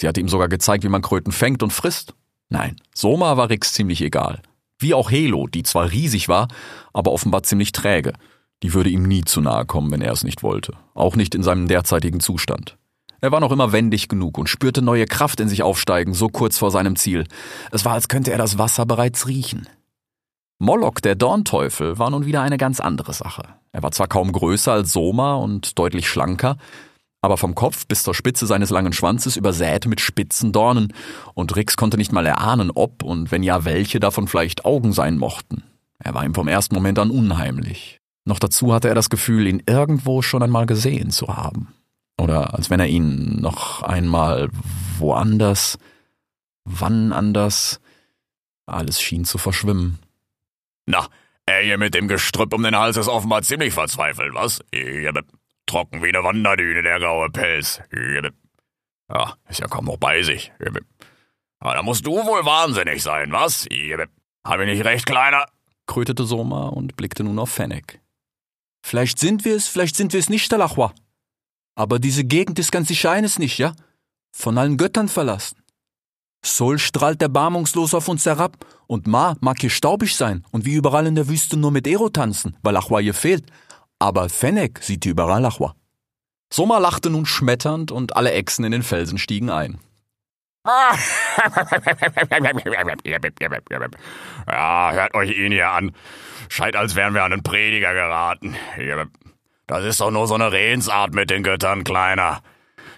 [0.00, 2.14] Sie hatte ihm sogar gezeigt, wie man Kröten fängt und frisst.
[2.48, 4.42] Nein, Soma war Rix ziemlich egal.
[4.78, 6.48] Wie auch Helo, die zwar riesig war,
[6.92, 8.14] aber offenbar ziemlich träge.
[8.62, 10.74] Die würde ihm nie zu nahe kommen, wenn er es nicht wollte.
[10.94, 12.76] Auch nicht in seinem derzeitigen Zustand.
[13.22, 16.58] Er war noch immer wendig genug und spürte neue Kraft in sich aufsteigen, so kurz
[16.58, 17.26] vor seinem Ziel.
[17.70, 19.68] Es war, als könnte er das Wasser bereits riechen.
[20.58, 23.42] Moloch, der Dornteufel, war nun wieder eine ganz andere Sache.
[23.72, 26.56] Er war zwar kaum größer als Soma und deutlich schlanker,
[27.22, 30.92] aber vom Kopf bis zur Spitze seines langen Schwanzes übersät mit spitzen Dornen,
[31.34, 35.18] und Rix konnte nicht mal erahnen, ob und wenn ja welche davon vielleicht Augen sein
[35.18, 35.62] mochten.
[35.98, 37.99] Er war ihm vom ersten Moment an unheimlich.
[38.24, 41.74] Noch dazu hatte er das Gefühl, ihn irgendwo schon einmal gesehen zu haben.
[42.18, 44.50] Oder als wenn er ihn noch einmal
[44.98, 45.78] woanders,
[46.64, 47.80] wann anders,
[48.66, 49.98] alles schien zu verschwimmen.
[50.86, 51.08] Na,
[51.46, 54.60] er hier mit dem Gestrüpp um den Hals ist offenbar ziemlich verzweifelt, was?
[55.66, 57.80] Trocken wie eine Wanderdüne, der graue Pelz.
[59.08, 60.52] Ja, ist ja kaum noch bei sich.
[61.58, 63.66] Aber da musst du wohl wahnsinnig sein, was?
[64.44, 65.46] Hab ich nicht recht, Kleiner?
[65.86, 68.00] krötete Soma und blickte nun auf Fennec.
[68.82, 70.92] Vielleicht sind wir es, vielleicht sind wir es nicht, Talachwa.
[71.74, 73.74] Aber diese Gegend ist ganz sicher eines nicht, ja?
[74.32, 75.56] Von allen Göttern verlassen.
[76.42, 81.06] Sol strahlt erbarmungslos auf uns herab und Ma mag hier staubig sein und wie überall
[81.06, 83.44] in der Wüste nur mit Ero tanzen, weil Achwa hier fehlt.
[83.98, 85.74] Aber Fennec sieht hier überall Achwa.
[86.52, 89.78] Soma lachte nun schmetternd und alle Echsen in den Felsen stiegen ein.
[94.46, 95.92] Ja, hört euch ihn hier an.
[96.48, 98.56] Scheint, als wären wir an einen Prediger geraten.
[99.66, 102.42] Das ist doch nur so eine Redensart mit den Göttern, Kleiner.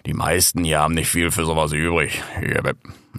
[0.06, 2.22] Die meisten hier haben nicht viel für sowas übrig.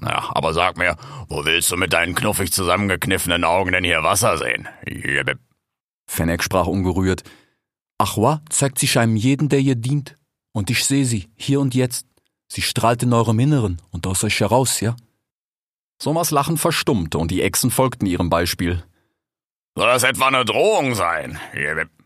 [0.01, 0.97] Ja, aber sag mir,
[1.29, 4.67] wo willst du mit deinen knuffig zusammengekniffenen Augen denn hier Wasser sehen?
[6.08, 7.23] Fennec sprach ungerührt.
[7.97, 10.17] Achwa zeigt sich einem jeden, der ihr dient.
[10.51, 12.08] Und ich sehe sie, hier und jetzt.
[12.54, 14.96] Sie strahlt in eurem Inneren und aus euch heraus, ja?
[16.00, 18.84] Sommers Lachen verstummte und die Echsen folgten ihrem Beispiel.
[19.76, 21.39] Soll das etwa eine Drohung sein?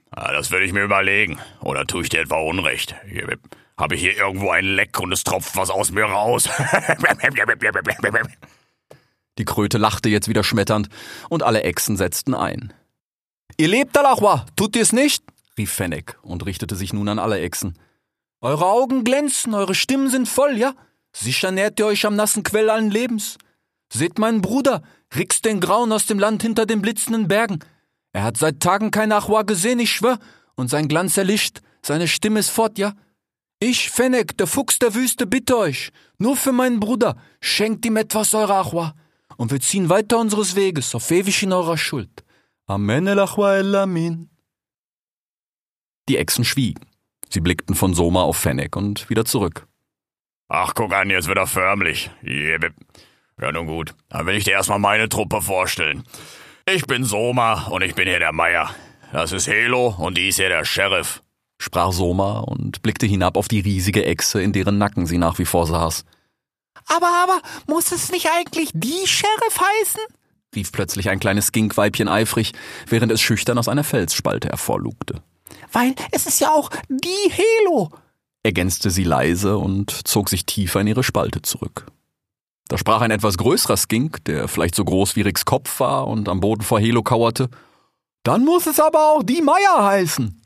[0.09, 1.37] Das würde ich mir überlegen.
[1.59, 2.95] Oder tue ich dir etwa Unrecht?
[3.77, 6.47] Habe ich hier irgendwo ein Leck und es tropft was aus mir raus?
[9.37, 10.87] Die Kröte lachte jetzt wieder schmetternd
[11.27, 12.71] und alle Echsen setzten ein.
[13.57, 15.25] Ihr lebt, Alachwa, tut ihr's nicht?
[15.57, 17.77] rief Fennec und richtete sich nun an alle Echsen.
[18.41, 20.73] Eure Augen glänzen, eure Stimmen sind voll, ja?
[21.11, 23.37] Sicher nährt ihr euch am nassen Quell allen Lebens.
[23.91, 24.83] Seht meinen Bruder,
[25.15, 27.59] Rix den Grauen aus dem Land hinter den blitzenden Bergen.
[28.13, 30.19] Er hat seit Tagen kein Achwa gesehen, ich schwör,
[30.55, 32.93] und sein Glanz erlischt, seine Stimme ist fort, ja?
[33.59, 38.33] Ich, Fennec, der Fuchs der Wüste, bitte euch, nur für meinen Bruder, schenkt ihm etwas
[38.35, 38.93] eurer Achwa,
[39.37, 42.23] und wir ziehen weiter unseres Weges, auf ewig in eurer Schuld.
[42.67, 44.29] Amen el Achwa el Amin.
[46.09, 46.85] Die Echsen schwiegen.
[47.29, 49.67] Sie blickten von Soma auf Fennec und wieder zurück.
[50.49, 52.09] Ach, guck an, jetzt wird er förmlich.
[52.21, 53.93] Ja, nun gut.
[54.09, 56.03] Dann will ich dir erstmal meine Truppe vorstellen.
[56.69, 58.73] Ich bin Soma und ich bin hier der Meier.
[59.11, 61.23] Das ist Helo und die ist hier der Sheriff,
[61.59, 65.45] sprach Soma und blickte hinab auf die riesige Echse, in deren Nacken sie nach wie
[65.45, 66.03] vor saß.
[66.87, 70.01] Aber, aber, muss es nicht eigentlich die Sheriff heißen?
[70.55, 72.53] rief plötzlich ein kleines Skinkweibchen eifrig,
[72.87, 75.21] während es schüchtern aus einer Felsspalte hervorlugte.
[75.71, 77.91] Weil es ist ja auch die Helo,
[78.47, 81.85] ergänzte sie leise und zog sich tiefer in ihre Spalte zurück.
[82.69, 86.27] Da sprach ein etwas größerer Skink, der vielleicht so groß wie Ricks Kopf war und
[86.27, 87.49] am Boden vor Helo kauerte.
[88.23, 90.41] Dann muss es aber auch die Meier heißen.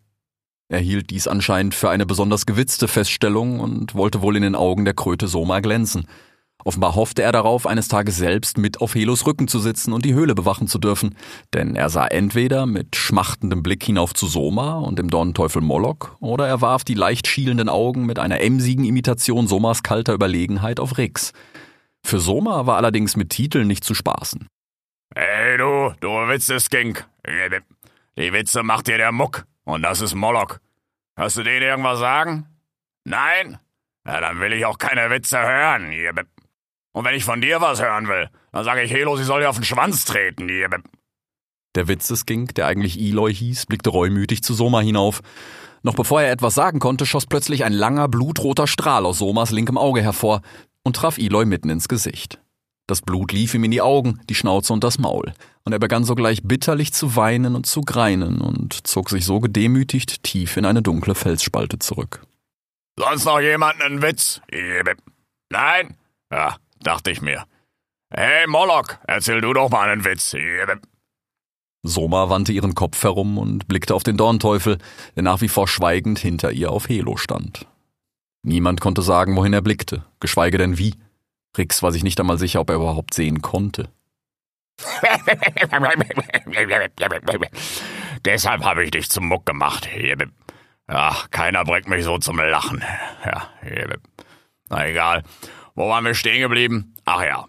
[0.69, 4.85] Er hielt dies anscheinend für eine besonders gewitzte Feststellung und wollte wohl in den Augen
[4.85, 6.07] der Kröte Soma glänzen.
[6.63, 10.13] Offenbar hoffte er darauf, eines Tages selbst mit auf Helos Rücken zu sitzen und die
[10.13, 11.15] Höhle bewachen zu dürfen,
[11.53, 16.47] denn er sah entweder mit schmachtendem Blick hinauf zu Soma und dem Dornteufel Moloch, oder
[16.47, 21.33] er warf die leicht schielenden Augen mit einer emsigen Imitation Somas kalter Überlegenheit auf Rix.
[22.03, 24.47] Für Soma war allerdings mit Titeln nicht zu spaßen.
[25.15, 27.05] Hey du, du Witzeskink.
[28.17, 29.45] Die Witze macht dir der Muck.
[29.63, 30.57] Und das ist Moloch.
[31.15, 32.47] Hast du denen irgendwas sagen?
[33.03, 33.59] Nein?
[34.05, 35.91] Ja, dann will ich auch keine Witze hören.
[36.93, 39.49] Und wenn ich von dir was hören will, dann sage ich Helo, sie soll dir
[39.49, 40.49] auf den Schwanz treten.
[41.75, 45.21] Der Witzeskink, der eigentlich Eloy hieß, blickte reumütig zu Soma hinauf.
[45.83, 49.77] Noch bevor er etwas sagen konnte, schoss plötzlich ein langer, blutroter Strahl aus Somas linkem
[49.77, 50.41] Auge hervor
[50.83, 52.39] und traf Eloy mitten ins Gesicht.
[52.87, 55.31] Das Blut lief ihm in die Augen, die Schnauze und das Maul,
[55.63, 60.23] und er begann sogleich bitterlich zu weinen und zu greinen und zog sich so gedemütigt
[60.23, 62.25] tief in eine dunkle Felsspalte zurück.
[62.99, 64.41] Sonst noch jemand einen Witz?
[65.49, 65.95] Nein?
[66.31, 67.45] Ja, dachte ich mir.
[68.09, 70.35] Hey Moloch, erzähl du doch mal einen Witz.
[71.83, 74.77] Soma wandte ihren Kopf herum und blickte auf den Dornteufel,
[75.15, 77.65] der nach wie vor schweigend hinter ihr auf Helo stand.
[78.43, 80.95] Niemand konnte sagen, wohin er blickte, geschweige denn wie.
[81.57, 83.89] Rix war sich nicht einmal sicher, ob er überhaupt sehen konnte.
[88.25, 89.87] Deshalb habe ich dich zum Muck gemacht.
[90.87, 92.83] Ach, keiner bringt mich so zum Lachen.
[93.25, 93.49] Ja,
[94.69, 95.23] na egal.
[95.75, 96.95] Wo waren wir stehen geblieben?
[97.05, 97.47] Ach ja.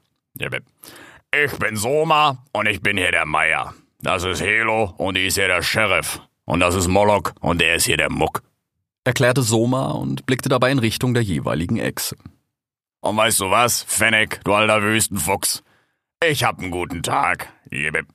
[1.34, 3.74] Ich bin Soma und ich bin hier der Meier.
[4.00, 6.20] Das ist Helo und die ist hier der Sheriff.
[6.44, 8.42] Und das ist Moloch und der ist hier der Muck.
[9.04, 12.16] Erklärte Soma und blickte dabei in Richtung der jeweiligen Echse.
[13.00, 15.62] Und weißt du was, Fennec, du alter Wüstenfuchs?
[16.24, 17.48] Ich hab einen guten Tag.
[17.70, 18.06] Jebib.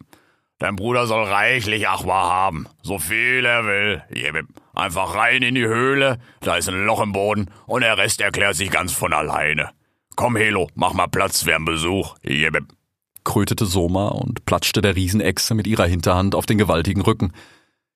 [0.59, 2.67] Dein Bruder soll reichlich Achwa haben.
[2.81, 4.03] So viel er will.
[4.09, 4.47] Jebib.
[4.73, 8.55] Einfach rein in die Höhle, da ist ein Loch im Boden und der Rest erklärt
[8.55, 9.71] sich ganz von alleine.
[10.17, 12.15] Komm, Helo, mach mal Platz, wir haben Besuch.
[12.23, 12.73] Jebib.
[13.23, 17.33] krötete Soma und platschte der Riesenechse mit ihrer Hinterhand auf den gewaltigen Rücken.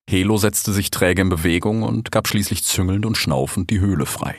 [0.08, 4.36] Helo setzte sich träge in Bewegung und gab schließlich züngelnd und schnaufend die Höhle frei.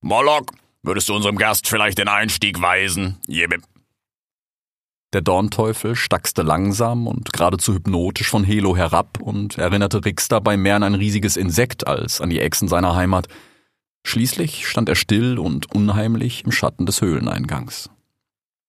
[0.00, 0.46] Moloch,
[0.82, 3.18] würdest du unserem Gast vielleicht den Einstieg weisen?
[3.28, 3.62] Jebib.
[5.12, 10.74] Der Dornteufel stackste langsam und geradezu hypnotisch von Helo herab und erinnerte Rix dabei mehr
[10.74, 13.28] an ein riesiges Insekt als an die Echsen seiner Heimat.
[14.04, 17.90] Schließlich stand er still und unheimlich im Schatten des Höhleneingangs.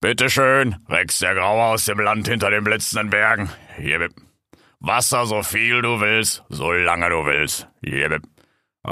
[0.01, 3.49] Bitteschön, Rex der Graue aus dem Land hinter den blitzenden Bergen.
[3.77, 4.09] Hier,
[4.79, 7.67] Wasser so viel du willst, so lange du willst.
[7.83, 8.21] Hier,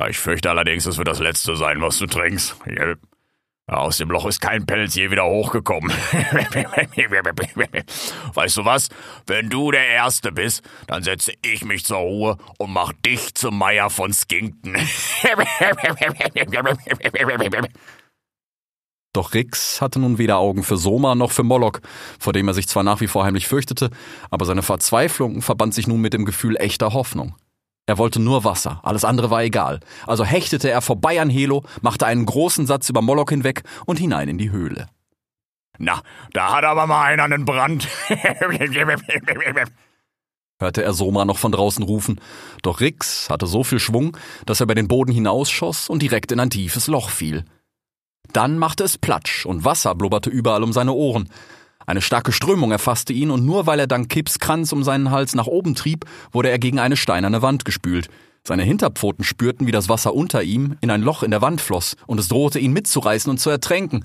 [0.10, 2.58] Ich fürchte allerdings, es wird das Letzte sein, was du trinkst.
[2.66, 2.98] Hier,
[3.68, 5.92] aus dem Loch ist kein Pelz je wieder hochgekommen.
[8.34, 8.88] weißt du was?
[9.26, 13.58] Wenn du der Erste bist, dann setze ich mich zur Ruhe und mach dich zum
[13.58, 14.76] Meier von Skinkton.
[19.14, 21.80] Doch Rix hatte nun weder Augen für Soma noch für Moloch,
[22.20, 23.90] vor dem er sich zwar nach wie vor heimlich fürchtete,
[24.30, 27.36] aber seine Verzweiflung verband sich nun mit dem Gefühl echter Hoffnung.
[27.88, 29.80] Er wollte nur Wasser, alles andere war egal.
[30.06, 34.28] Also hechtete er vorbei an Helo, machte einen großen Satz über Moloch hinweg und hinein
[34.28, 34.88] in die Höhle.
[35.80, 36.02] Na,
[36.34, 37.88] da hat aber mal einer einen Brand.
[40.60, 42.20] hörte er Soma noch von draußen rufen,
[42.62, 46.40] doch Rix hatte so viel Schwung, dass er über den Boden hinausschoss und direkt in
[46.40, 47.46] ein tiefes Loch fiel.
[48.34, 51.30] Dann machte es Platsch und Wasser blubberte überall um seine Ohren.
[51.88, 55.36] Eine starke Strömung erfasste ihn und nur weil er dank Kips Kranz um seinen Hals
[55.36, 58.10] nach oben trieb, wurde er gegen eine steinerne Wand gespült.
[58.44, 61.96] Seine Hinterpfoten spürten, wie das Wasser unter ihm in ein Loch in der Wand floss
[62.06, 64.04] und es drohte ihn mitzureißen und zu ertränken.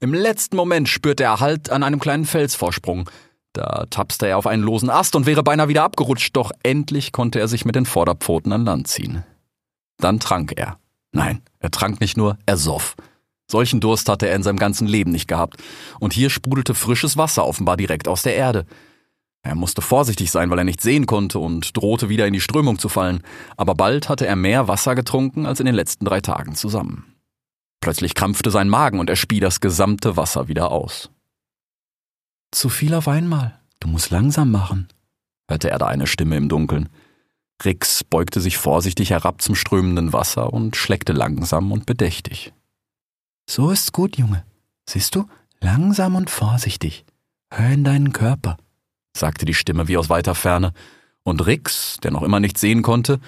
[0.00, 3.10] Im letzten Moment spürte er Halt an einem kleinen Felsvorsprung.
[3.52, 7.40] Da tapste er auf einen losen Ast und wäre beinahe wieder abgerutscht, doch endlich konnte
[7.40, 9.22] er sich mit den Vorderpfoten an Land ziehen.
[9.98, 10.78] Dann trank er.
[11.12, 12.96] Nein, er trank nicht nur, er soff.
[13.50, 15.62] Solchen Durst hatte er in seinem ganzen Leben nicht gehabt.
[16.00, 18.66] Und hier sprudelte frisches Wasser offenbar direkt aus der Erde.
[19.42, 22.78] Er musste vorsichtig sein, weil er nicht sehen konnte und drohte wieder in die Strömung
[22.78, 23.22] zu fallen.
[23.56, 27.14] Aber bald hatte er mehr Wasser getrunken als in den letzten drei Tagen zusammen.
[27.80, 31.10] Plötzlich krampfte sein Magen und er spie das gesamte Wasser wieder aus.
[32.50, 33.58] Zu viel auf einmal.
[33.80, 34.88] Du musst langsam machen,
[35.48, 36.88] hörte er da eine Stimme im Dunkeln.
[37.64, 42.52] Rix beugte sich vorsichtig herab zum strömenden Wasser und schleckte langsam und bedächtig.
[43.48, 44.44] So ist's gut, Junge.
[44.86, 45.26] Siehst du?
[45.60, 47.06] Langsam und vorsichtig.
[47.50, 48.58] Hör in deinen Körper,
[49.16, 50.74] sagte die Stimme wie aus weiter Ferne,
[51.22, 53.20] und Rix, der noch immer nichts sehen konnte,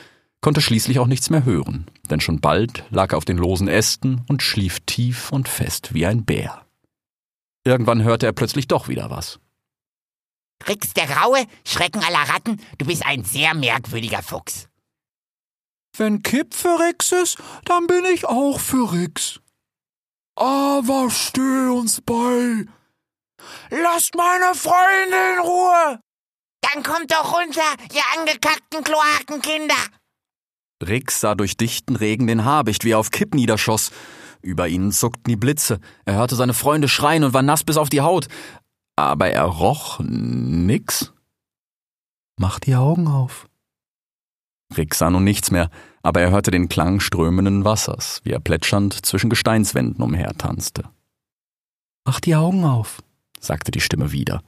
[0.43, 4.23] konnte schließlich auch nichts mehr hören, denn schon bald lag er auf den losen Ästen
[4.29, 6.67] und schlief tief und fest wie ein Bär.
[7.65, 9.41] Irgendwann hörte er plötzlich doch wieder was.
[10.69, 14.69] Rix der Graue, Schrecken aller Ratten, du bist ein sehr merkwürdiger Fuchs.
[15.97, 19.41] Wenn Kipp für Rix ist, dann bin ich auch für Rix,
[20.41, 22.67] aber steh uns bei.
[23.71, 26.01] Lasst meine Freunde in Ruhe.
[26.63, 29.75] Dann kommt doch runter, ihr angekackten Kloakenkinder.
[30.83, 33.91] Rix sah durch dichten Regen den Habicht, wie er auf Kipp niederschoss.
[34.43, 35.79] Über ihnen zuckten die Blitze.
[36.07, 38.29] Er hörte seine Freunde schreien und war nass bis auf die Haut.
[38.97, 41.13] Aber er roch nix.
[42.39, 43.47] Mach die Augen auf,
[44.77, 45.71] Rick sah nun nichts mehr,
[46.03, 50.85] aber er hörte den Klang strömenden Wassers, wie er plätschernd zwischen Gesteinswänden umhertanzte.
[52.05, 53.03] Mach die Augen auf,
[53.39, 54.43] sagte die Stimme wieder.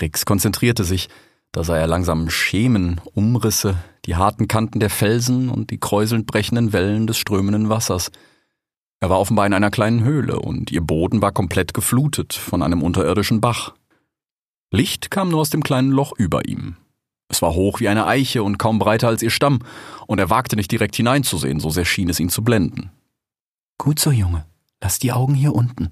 [0.00, 1.08] Rix konzentrierte sich,
[1.52, 6.72] da sah er langsam Schemen, Umrisse, die harten Kanten der Felsen und die kräuselnd brechenden
[6.72, 8.10] Wellen des strömenden Wassers.
[9.00, 12.82] Er war offenbar in einer kleinen Höhle und ihr Boden war komplett geflutet von einem
[12.82, 13.74] unterirdischen Bach.
[14.70, 16.76] Licht kam nur aus dem kleinen Loch über ihm.
[17.28, 19.60] Es war hoch wie eine Eiche und kaum breiter als ihr Stamm,
[20.06, 22.90] und er wagte nicht direkt hineinzusehen, so sehr schien es ihn zu blenden.
[23.76, 24.46] Gut so, Junge.
[24.80, 25.90] Lass die Augen hier unten.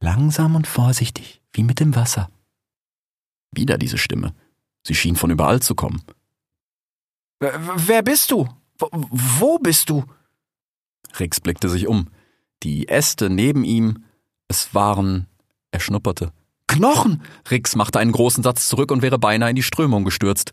[0.00, 2.30] Langsam und vorsichtig, wie mit dem Wasser.
[3.52, 4.34] Wieder diese Stimme.
[4.86, 6.02] Sie schien von überall zu kommen.
[7.40, 8.48] Wer bist du?
[8.78, 10.04] Wo bist du?
[11.18, 12.08] Rix blickte sich um.
[12.62, 14.04] Die Äste neben ihm,
[14.48, 15.26] es waren,
[15.70, 16.32] er schnupperte.
[16.68, 17.22] Knochen!
[17.50, 20.52] Rix machte einen großen Satz zurück und wäre beinahe in die Strömung gestürzt.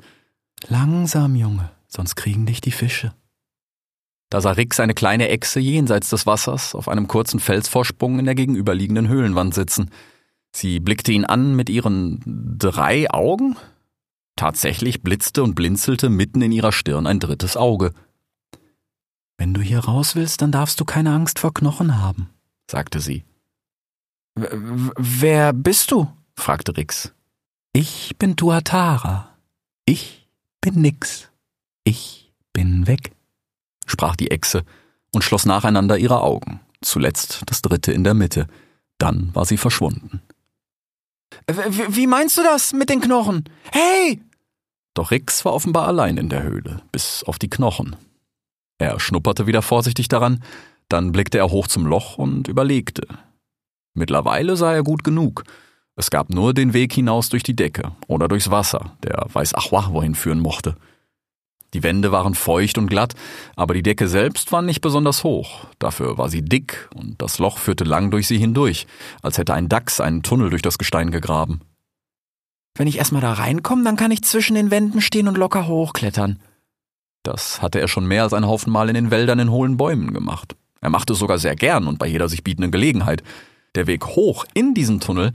[0.67, 3.13] Langsam, Junge, sonst kriegen dich die Fische.
[4.29, 8.33] Da sah Rix eine kleine Echse jenseits des Wassers auf einem kurzen Felsvorsprung in der
[8.33, 9.91] gegenüberliegenden Höhlenwand sitzen.
[10.51, 12.19] Sie blickte ihn an mit ihren
[12.57, 13.57] drei Augen.
[14.35, 17.93] Tatsächlich blitzte und blinzelte mitten in ihrer Stirn ein drittes Auge.
[19.37, 22.29] Wenn du hier raus willst, dann darfst du keine Angst vor Knochen haben,
[22.69, 23.23] sagte sie.
[24.35, 26.11] Wer bist du?
[26.35, 27.13] fragte Rix.
[27.73, 29.37] Ich bin Tuatara.
[29.85, 30.22] Ich
[30.63, 31.29] bin nix.
[31.83, 33.11] Ich bin weg,
[33.85, 34.63] sprach die Echse
[35.11, 38.47] und schloss nacheinander ihre Augen, zuletzt das dritte in der Mitte.
[38.97, 40.21] Dann war sie verschwunden.
[41.89, 43.43] Wie meinst du das mit den Knochen?
[43.71, 44.21] Hey!
[44.93, 47.97] Doch Rix war offenbar allein in der Höhle, bis auf die Knochen.
[48.77, 50.43] Er schnupperte wieder vorsichtig daran,
[50.87, 53.05] dann blickte er hoch zum Loch und überlegte.
[53.95, 55.43] Mittlerweile sah er gut genug.
[55.95, 59.71] Es gab nur den Weg hinaus durch die Decke oder durchs Wasser, der weiß ach
[59.71, 60.75] wohin führen mochte.
[61.73, 63.15] Die Wände waren feucht und glatt,
[63.55, 65.65] aber die Decke selbst war nicht besonders hoch.
[65.79, 68.85] Dafür war sie dick und das Loch führte lang durch sie hindurch,
[69.21, 71.61] als hätte ein Dachs einen Tunnel durch das Gestein gegraben.
[72.75, 76.39] Wenn ich erstmal da reinkomme, dann kann ich zwischen den Wänden stehen und locker hochklettern.
[77.23, 80.13] Das hatte er schon mehr als einen Haufen Mal in den Wäldern in hohlen Bäumen
[80.13, 80.55] gemacht.
[80.81, 83.23] Er machte es sogar sehr gern und bei jeder sich bietenden Gelegenheit.
[83.75, 85.31] Der Weg hoch in diesen Tunnel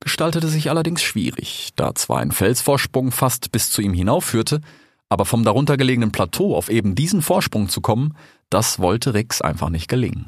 [0.00, 4.60] gestaltete sich allerdings schwierig, da zwar ein Felsvorsprung fast bis zu ihm hinaufführte,
[5.08, 8.16] aber vom darunter gelegenen Plateau auf eben diesen Vorsprung zu kommen,
[8.50, 10.26] das wollte Rix einfach nicht gelingen.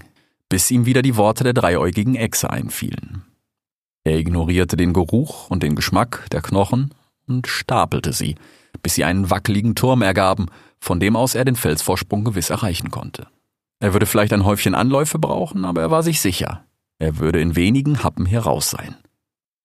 [0.48, 3.24] Bis ihm wieder die Worte der dreiäugigen Echse einfielen.
[4.04, 6.94] Er ignorierte den Geruch und den Geschmack der Knochen
[7.26, 8.36] und stapelte sie,
[8.82, 10.46] bis sie einen wackeligen Turm ergaben,
[10.78, 13.26] von dem aus er den Felsvorsprung gewiss erreichen konnte.
[13.80, 16.64] Er würde vielleicht ein Häufchen Anläufe brauchen, aber er war sich sicher.
[16.98, 18.94] Er würde in wenigen Happen hier raus sein.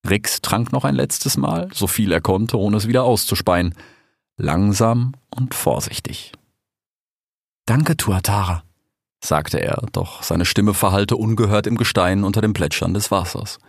[0.10, 3.76] Rix trank noch ein letztes Mal, so viel er konnte, ohne es wieder auszuspeien,
[4.38, 6.32] langsam und vorsichtig.
[7.66, 8.64] Danke, Tuatara,
[9.24, 13.60] sagte er, doch seine Stimme verhallte ungehört im Gestein unter dem Plätschern des Wassers.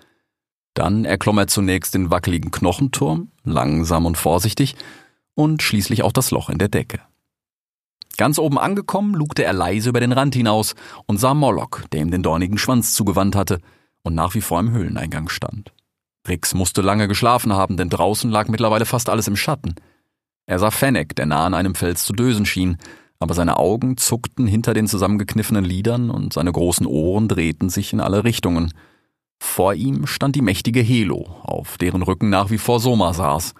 [0.74, 4.76] Dann erklomm er zunächst den wackeligen Knochenturm, langsam und vorsichtig,
[5.34, 7.00] und schließlich auch das Loch in der Decke.
[8.16, 10.74] Ganz oben angekommen, lugte er leise über den Rand hinaus
[11.06, 13.60] und sah Moloch, der ihm den dornigen Schwanz zugewandt hatte
[14.02, 15.72] und nach wie vor im Höhleneingang stand.
[16.28, 19.74] Rix musste lange geschlafen haben, denn draußen lag mittlerweile fast alles im Schatten.
[20.46, 22.76] Er sah Fennec, der nah an einem Fels zu dösen schien,
[23.18, 28.00] aber seine Augen zuckten hinter den zusammengekniffenen Lidern und seine großen Ohren drehten sich in
[28.00, 28.72] alle Richtungen.
[29.40, 33.54] Vor ihm stand die mächtige Helo, auf deren Rücken nach wie vor Soma saß.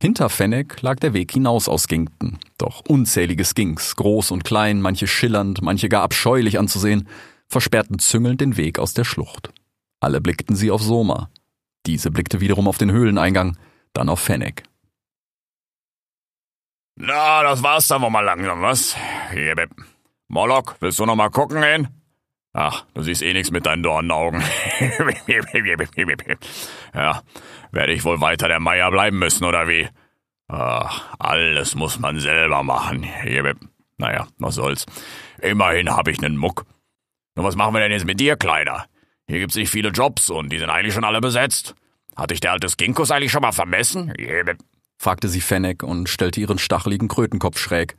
[0.00, 5.06] Hinter Fennec lag der Weg hinaus aus Ginkten, doch unzählige Skinks, groß und klein, manche
[5.06, 7.08] schillernd, manche gar abscheulich anzusehen,
[7.46, 9.52] versperrten züngelnd den Weg aus der Schlucht.
[10.00, 11.30] Alle blickten sie auf Soma.
[11.86, 13.56] Diese blickte wiederum auf den Höhleneingang,
[13.92, 14.62] dann auf Fennec.
[16.94, 18.96] Na, das war's dann wohl mal langsam, was?
[19.32, 19.54] Hier,
[20.28, 21.88] Moloch, willst du noch mal gucken gehen?
[22.54, 24.42] Ach, du siehst eh nichts mit deinen Dornenaugen.
[26.94, 27.22] ja,
[27.70, 29.88] werde ich wohl weiter der Meier bleiben müssen, oder wie?
[30.48, 33.04] Ach, alles muss man selber machen.
[33.22, 33.54] Hier,
[33.96, 34.84] naja, was soll's.
[35.40, 36.66] Immerhin habe ich nen Muck.
[37.34, 38.86] Nur was machen wir denn jetzt mit dir, Kleiner?
[39.26, 41.74] Hier gibt's nicht viele Jobs und die sind eigentlich schon alle besetzt.
[42.16, 44.12] Hat dich der alte Skinkus eigentlich schon mal vermessen?
[44.98, 47.96] fragte sie Fennec und stellte ihren stacheligen Krötenkopf schräg.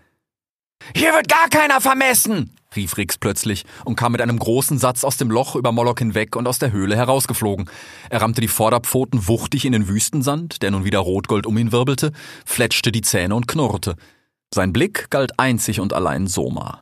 [0.95, 2.55] Hier wird gar keiner vermessen!
[2.76, 6.36] rief Rix plötzlich und kam mit einem großen Satz aus dem Loch über Moloch hinweg
[6.36, 7.70] und aus der Höhle herausgeflogen.
[8.09, 12.11] Er rammte die Vorderpfoten wuchtig in den Wüstensand, der nun wieder rotgold um ihn wirbelte,
[12.45, 13.95] fletschte die Zähne und knurrte.
[14.53, 16.82] Sein Blick galt einzig und allein Soma.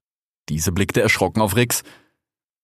[0.49, 1.83] Diese blickte erschrocken auf Rix.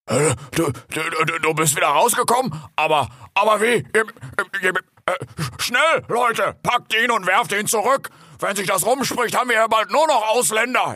[0.07, 2.53] Du, du, du bist wieder rausgekommen?
[2.75, 3.85] Aber, aber wie?
[3.93, 5.13] Äh,
[5.57, 8.09] schnell, Leute, packt ihn und werft ihn zurück.
[8.39, 10.95] wenn sich das rumspricht, haben wir ja bald nur noch Ausländer.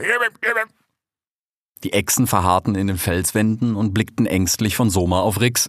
[1.84, 5.68] Die Echsen verharrten in den Felswänden und blickten ängstlich von Soma auf Rix.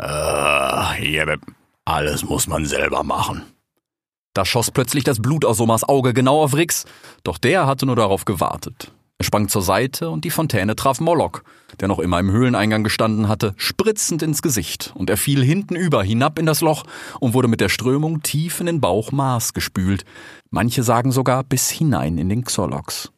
[0.00, 1.36] Äh,
[1.84, 3.44] alles muss man selber machen.
[4.34, 6.84] Da schoss plötzlich das Blut aus Somas Auge genau auf Rix,
[7.24, 8.92] doch der hatte nur darauf gewartet.
[9.20, 11.42] Er sprang zur Seite und die Fontäne traf Moloch,
[11.80, 16.38] der noch immer im Höhleneingang gestanden hatte, spritzend ins Gesicht, und er fiel hintenüber hinab
[16.38, 16.84] in das Loch
[17.18, 20.04] und wurde mit der Strömung tief in den Bauch Mars gespült,
[20.50, 23.10] manche sagen sogar bis hinein in den Xolox.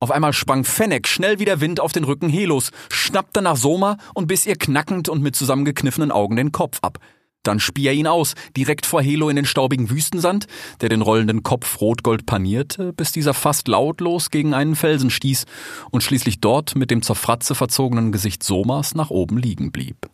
[0.00, 3.96] Auf einmal sprang Fennec schnell wie der Wind auf den Rücken Helos, schnappte nach Soma
[4.12, 6.98] und biss ihr knackend und mit zusammengekniffenen Augen den Kopf ab.
[7.42, 10.46] Dann spie er ihn aus, direkt vor Helo in den staubigen Wüstensand,
[10.80, 15.46] der den rollenden Kopf rotgold panierte, bis dieser fast lautlos gegen einen Felsen stieß
[15.90, 20.08] und schließlich dort mit dem zur Fratze verzogenen Gesicht Somas nach oben liegen blieb.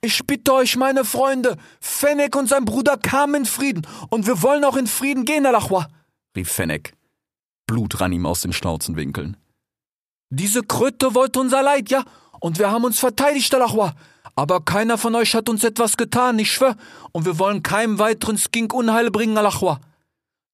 [0.00, 4.64] Ich bitte euch, meine Freunde, Fennec und sein Bruder kamen in Frieden und wir wollen
[4.64, 5.88] auch in Frieden gehen, Alachwa,
[6.36, 6.92] rief Fennec.
[7.66, 9.36] Blut rann ihm aus den Schnauzenwinkeln.
[10.30, 12.04] Diese Kröte wollte unser Leid, ja,
[12.40, 13.94] und wir haben uns verteidigt, Alachwa.
[14.38, 16.76] Aber keiner von euch hat uns etwas getan, ich schwör,
[17.10, 19.80] und wir wollen keinem weiteren Skink Unheil bringen, Alachwa.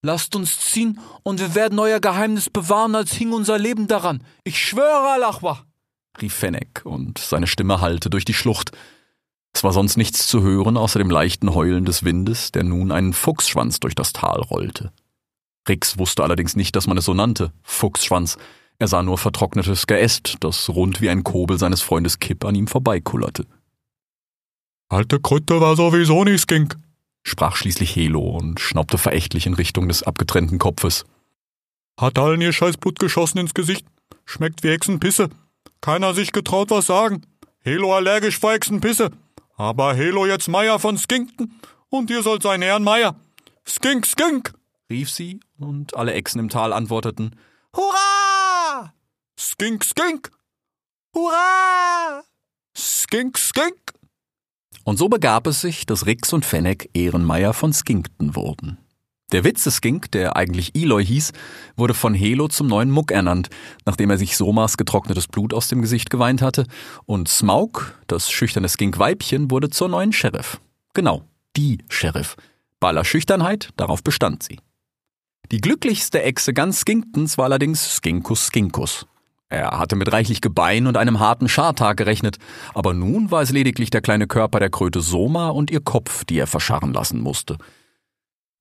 [0.01, 4.23] Lasst uns ziehen, und wir werden euer Geheimnis bewahren, als hing unser Leben daran.
[4.43, 5.59] Ich schwöre, Alachwa,
[6.19, 8.71] rief Fennec, und seine Stimme hallte durch die Schlucht.
[9.53, 13.13] Es war sonst nichts zu hören, außer dem leichten Heulen des Windes, der nun einen
[13.13, 14.91] Fuchsschwanz durch das Tal rollte.
[15.69, 18.39] Rix wusste allerdings nicht, dass man es so nannte, Fuchsschwanz.
[18.79, 22.65] Er sah nur vertrocknetes Geäst, das rund wie ein Kobel seines Freundes Kipp an ihm
[22.65, 23.45] vorbeikullerte.
[24.87, 26.77] Alte Krütte war sowieso nicht Skink,
[27.23, 31.05] sprach schließlich Helo und schnaubte verächtlich in Richtung des abgetrennten Kopfes.
[31.99, 33.85] Hat allen ihr Scheißblut geschossen ins Gesicht.
[34.25, 35.29] Schmeckt wie Hexenpisse.
[35.81, 37.25] Keiner sich getraut was sagen.
[37.59, 39.11] Helo allergisch vor Hexenpisse.
[39.55, 41.59] Aber Helo jetzt Meier von Skinkten
[41.89, 43.15] und ihr sollt sein Herrn Meier.
[43.67, 44.53] Skink, Skink!
[44.89, 47.35] rief sie und alle Echsen im Tal antworteten
[47.75, 48.93] Hurra!
[49.39, 50.29] Skink, Skink!
[51.15, 52.23] Hurra!
[52.77, 53.93] Skink, Skink!
[54.85, 58.77] Und so begab es sich, dass Rix und Fennec Ehrenmeier von Skinkton wurden.
[59.31, 61.33] Der Witze-Skink, der eigentlich Eloy hieß,
[61.75, 63.49] wurde von Helo zum neuen Muck ernannt,
[63.85, 66.67] nachdem er sich Somas getrocknetes Blut aus dem Gesicht geweint hatte,
[67.07, 70.61] und Smaug, das schüchterne Skink-Weibchen, wurde zur neuen Sheriff.
[70.93, 71.23] Genau,
[71.57, 72.35] die Sheriff.
[72.79, 74.59] Bei aller Schüchternheit, darauf bestand sie.
[75.51, 79.07] Die glücklichste Echse ganz Skinktons war allerdings Skinkus Skinkus.
[79.49, 82.37] Er hatte mit reichlich Gebein und einem harten Schartag gerechnet,
[82.73, 86.37] aber nun war es lediglich der kleine Körper der Kröte Soma und ihr Kopf, die
[86.39, 87.57] er verscharren lassen musste.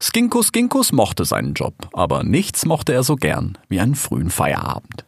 [0.03, 5.07] Skinkus Skinkus mochte seinen Job, aber nichts mochte er so gern wie einen frühen Feierabend.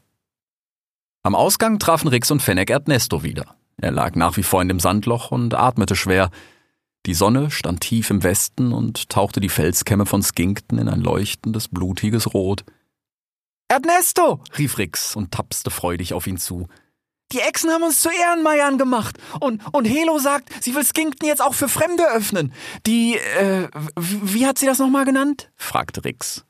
[1.23, 3.57] Am Ausgang trafen Rix und Fennec Ernesto wieder.
[3.79, 6.31] Er lag nach wie vor in dem Sandloch und atmete schwer.
[7.05, 11.69] Die Sonne stand tief im Westen und tauchte die Felskämme von Skinkton in ein leuchtendes,
[11.69, 12.65] blutiges Rot.
[13.69, 14.41] Ernesto!
[14.59, 16.69] rief Rix und tapste freudig auf ihn zu.
[17.33, 19.19] Die Echsen haben uns zu Ehrenmeiern gemacht.
[19.41, 22.53] Und, und Helo sagt, sie will Skinkton jetzt auch für Fremde öffnen.
[22.87, 25.51] Die, äh, wie hat sie das nochmal genannt?
[25.57, 26.45] fragte Rix.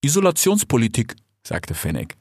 [0.00, 2.17] Isolationspolitik, sagte Fennec.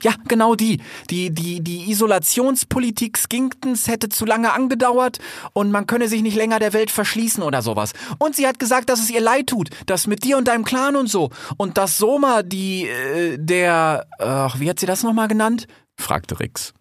[0.00, 0.80] Ja, genau die.
[1.10, 5.18] Die, die, die Isolationspolitik Skinktons hätte zu lange angedauert
[5.54, 7.94] und man könne sich nicht länger der Welt verschließen oder sowas.
[8.18, 10.94] Und sie hat gesagt, dass es ihr leid tut, das mit dir und deinem Clan
[10.94, 11.30] und so.
[11.56, 15.66] Und dass Soma die, äh, der, ach, wie hat sie das nochmal genannt?
[15.96, 16.74] fragte Rix.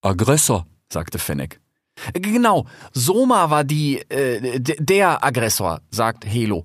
[0.00, 1.60] Aggressor, sagte Fennec.
[2.14, 6.64] Genau, Soma war die, äh, der Aggressor, sagt Helo.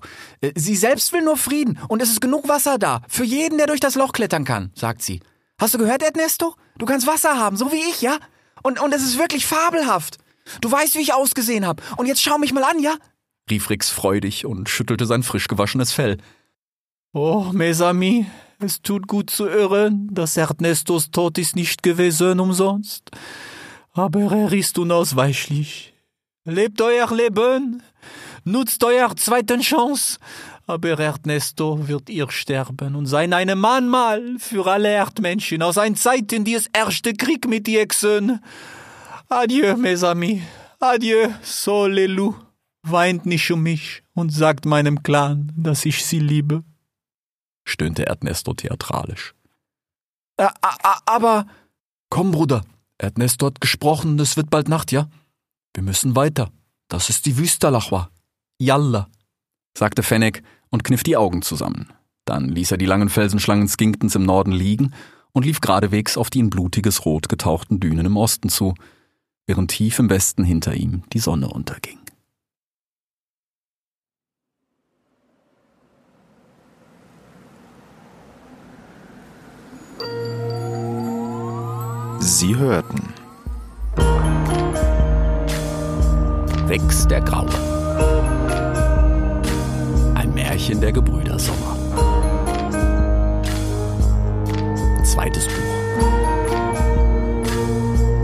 [0.54, 3.80] Sie selbst will nur Frieden und es ist genug Wasser da, für jeden, der durch
[3.80, 5.20] das Loch klettern kann, sagt sie.
[5.62, 6.56] Hast du gehört, Ernesto?
[6.76, 8.18] Du kannst Wasser haben, so wie ich, ja?
[8.64, 10.18] Und, und es ist wirklich fabelhaft.
[10.60, 11.80] Du weißt, wie ich ausgesehen habe.
[11.96, 12.96] Und jetzt schau mich mal an, ja?
[13.48, 16.18] rief Rix freudig und schüttelte sein frisch gewaschenes Fell.
[17.12, 18.26] Oh, mes amis,
[18.58, 23.12] es tut gut zu hören, dass Ernestos Tod ist nicht gewesen umsonst.
[23.92, 25.94] Aber er ist unausweichlich.
[26.44, 27.84] Lebt euer Leben,
[28.42, 30.18] nutzt euer zweiten Chance,
[30.66, 36.44] aber Ernesto wird ihr sterben und sein eine Mahnmal für alle Erdmenschen aus ein Zeiten,
[36.44, 38.40] die es erste Krieg mit die Echsen.
[39.28, 40.42] Adieu, mes amis.
[40.80, 42.34] Adieu, Solelu.
[42.84, 46.64] Weint nicht um mich und sagt meinem Clan, dass ich sie liebe.
[47.64, 49.34] stöhnte Ernesto theatralisch.
[50.40, 50.48] Ä
[51.06, 51.46] aber.
[52.08, 52.64] Komm, Bruder.
[52.98, 55.08] Ernesto hat gesprochen, es wird bald Nacht, ja?
[55.74, 56.50] Wir müssen weiter.
[56.88, 58.10] Das ist die Wüsterlachwa.
[58.58, 59.08] Yalla
[59.76, 61.92] sagte Fennec und kniff die Augen zusammen.
[62.24, 64.92] Dann ließ er die langen Felsenschlangen Skinktons im Norden liegen
[65.32, 68.74] und lief geradewegs auf die in blutiges Rot getauchten Dünen im Osten zu,
[69.46, 71.98] während tief im Westen hinter ihm die Sonne unterging.
[82.20, 83.12] Sie hörten.
[86.66, 87.71] Wächst der Graue.
[90.62, 91.76] Märchen der Gebrüder Sommer.
[95.02, 95.54] Zweites Buch.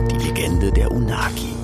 [0.09, 1.58] Die Legende der Unagi.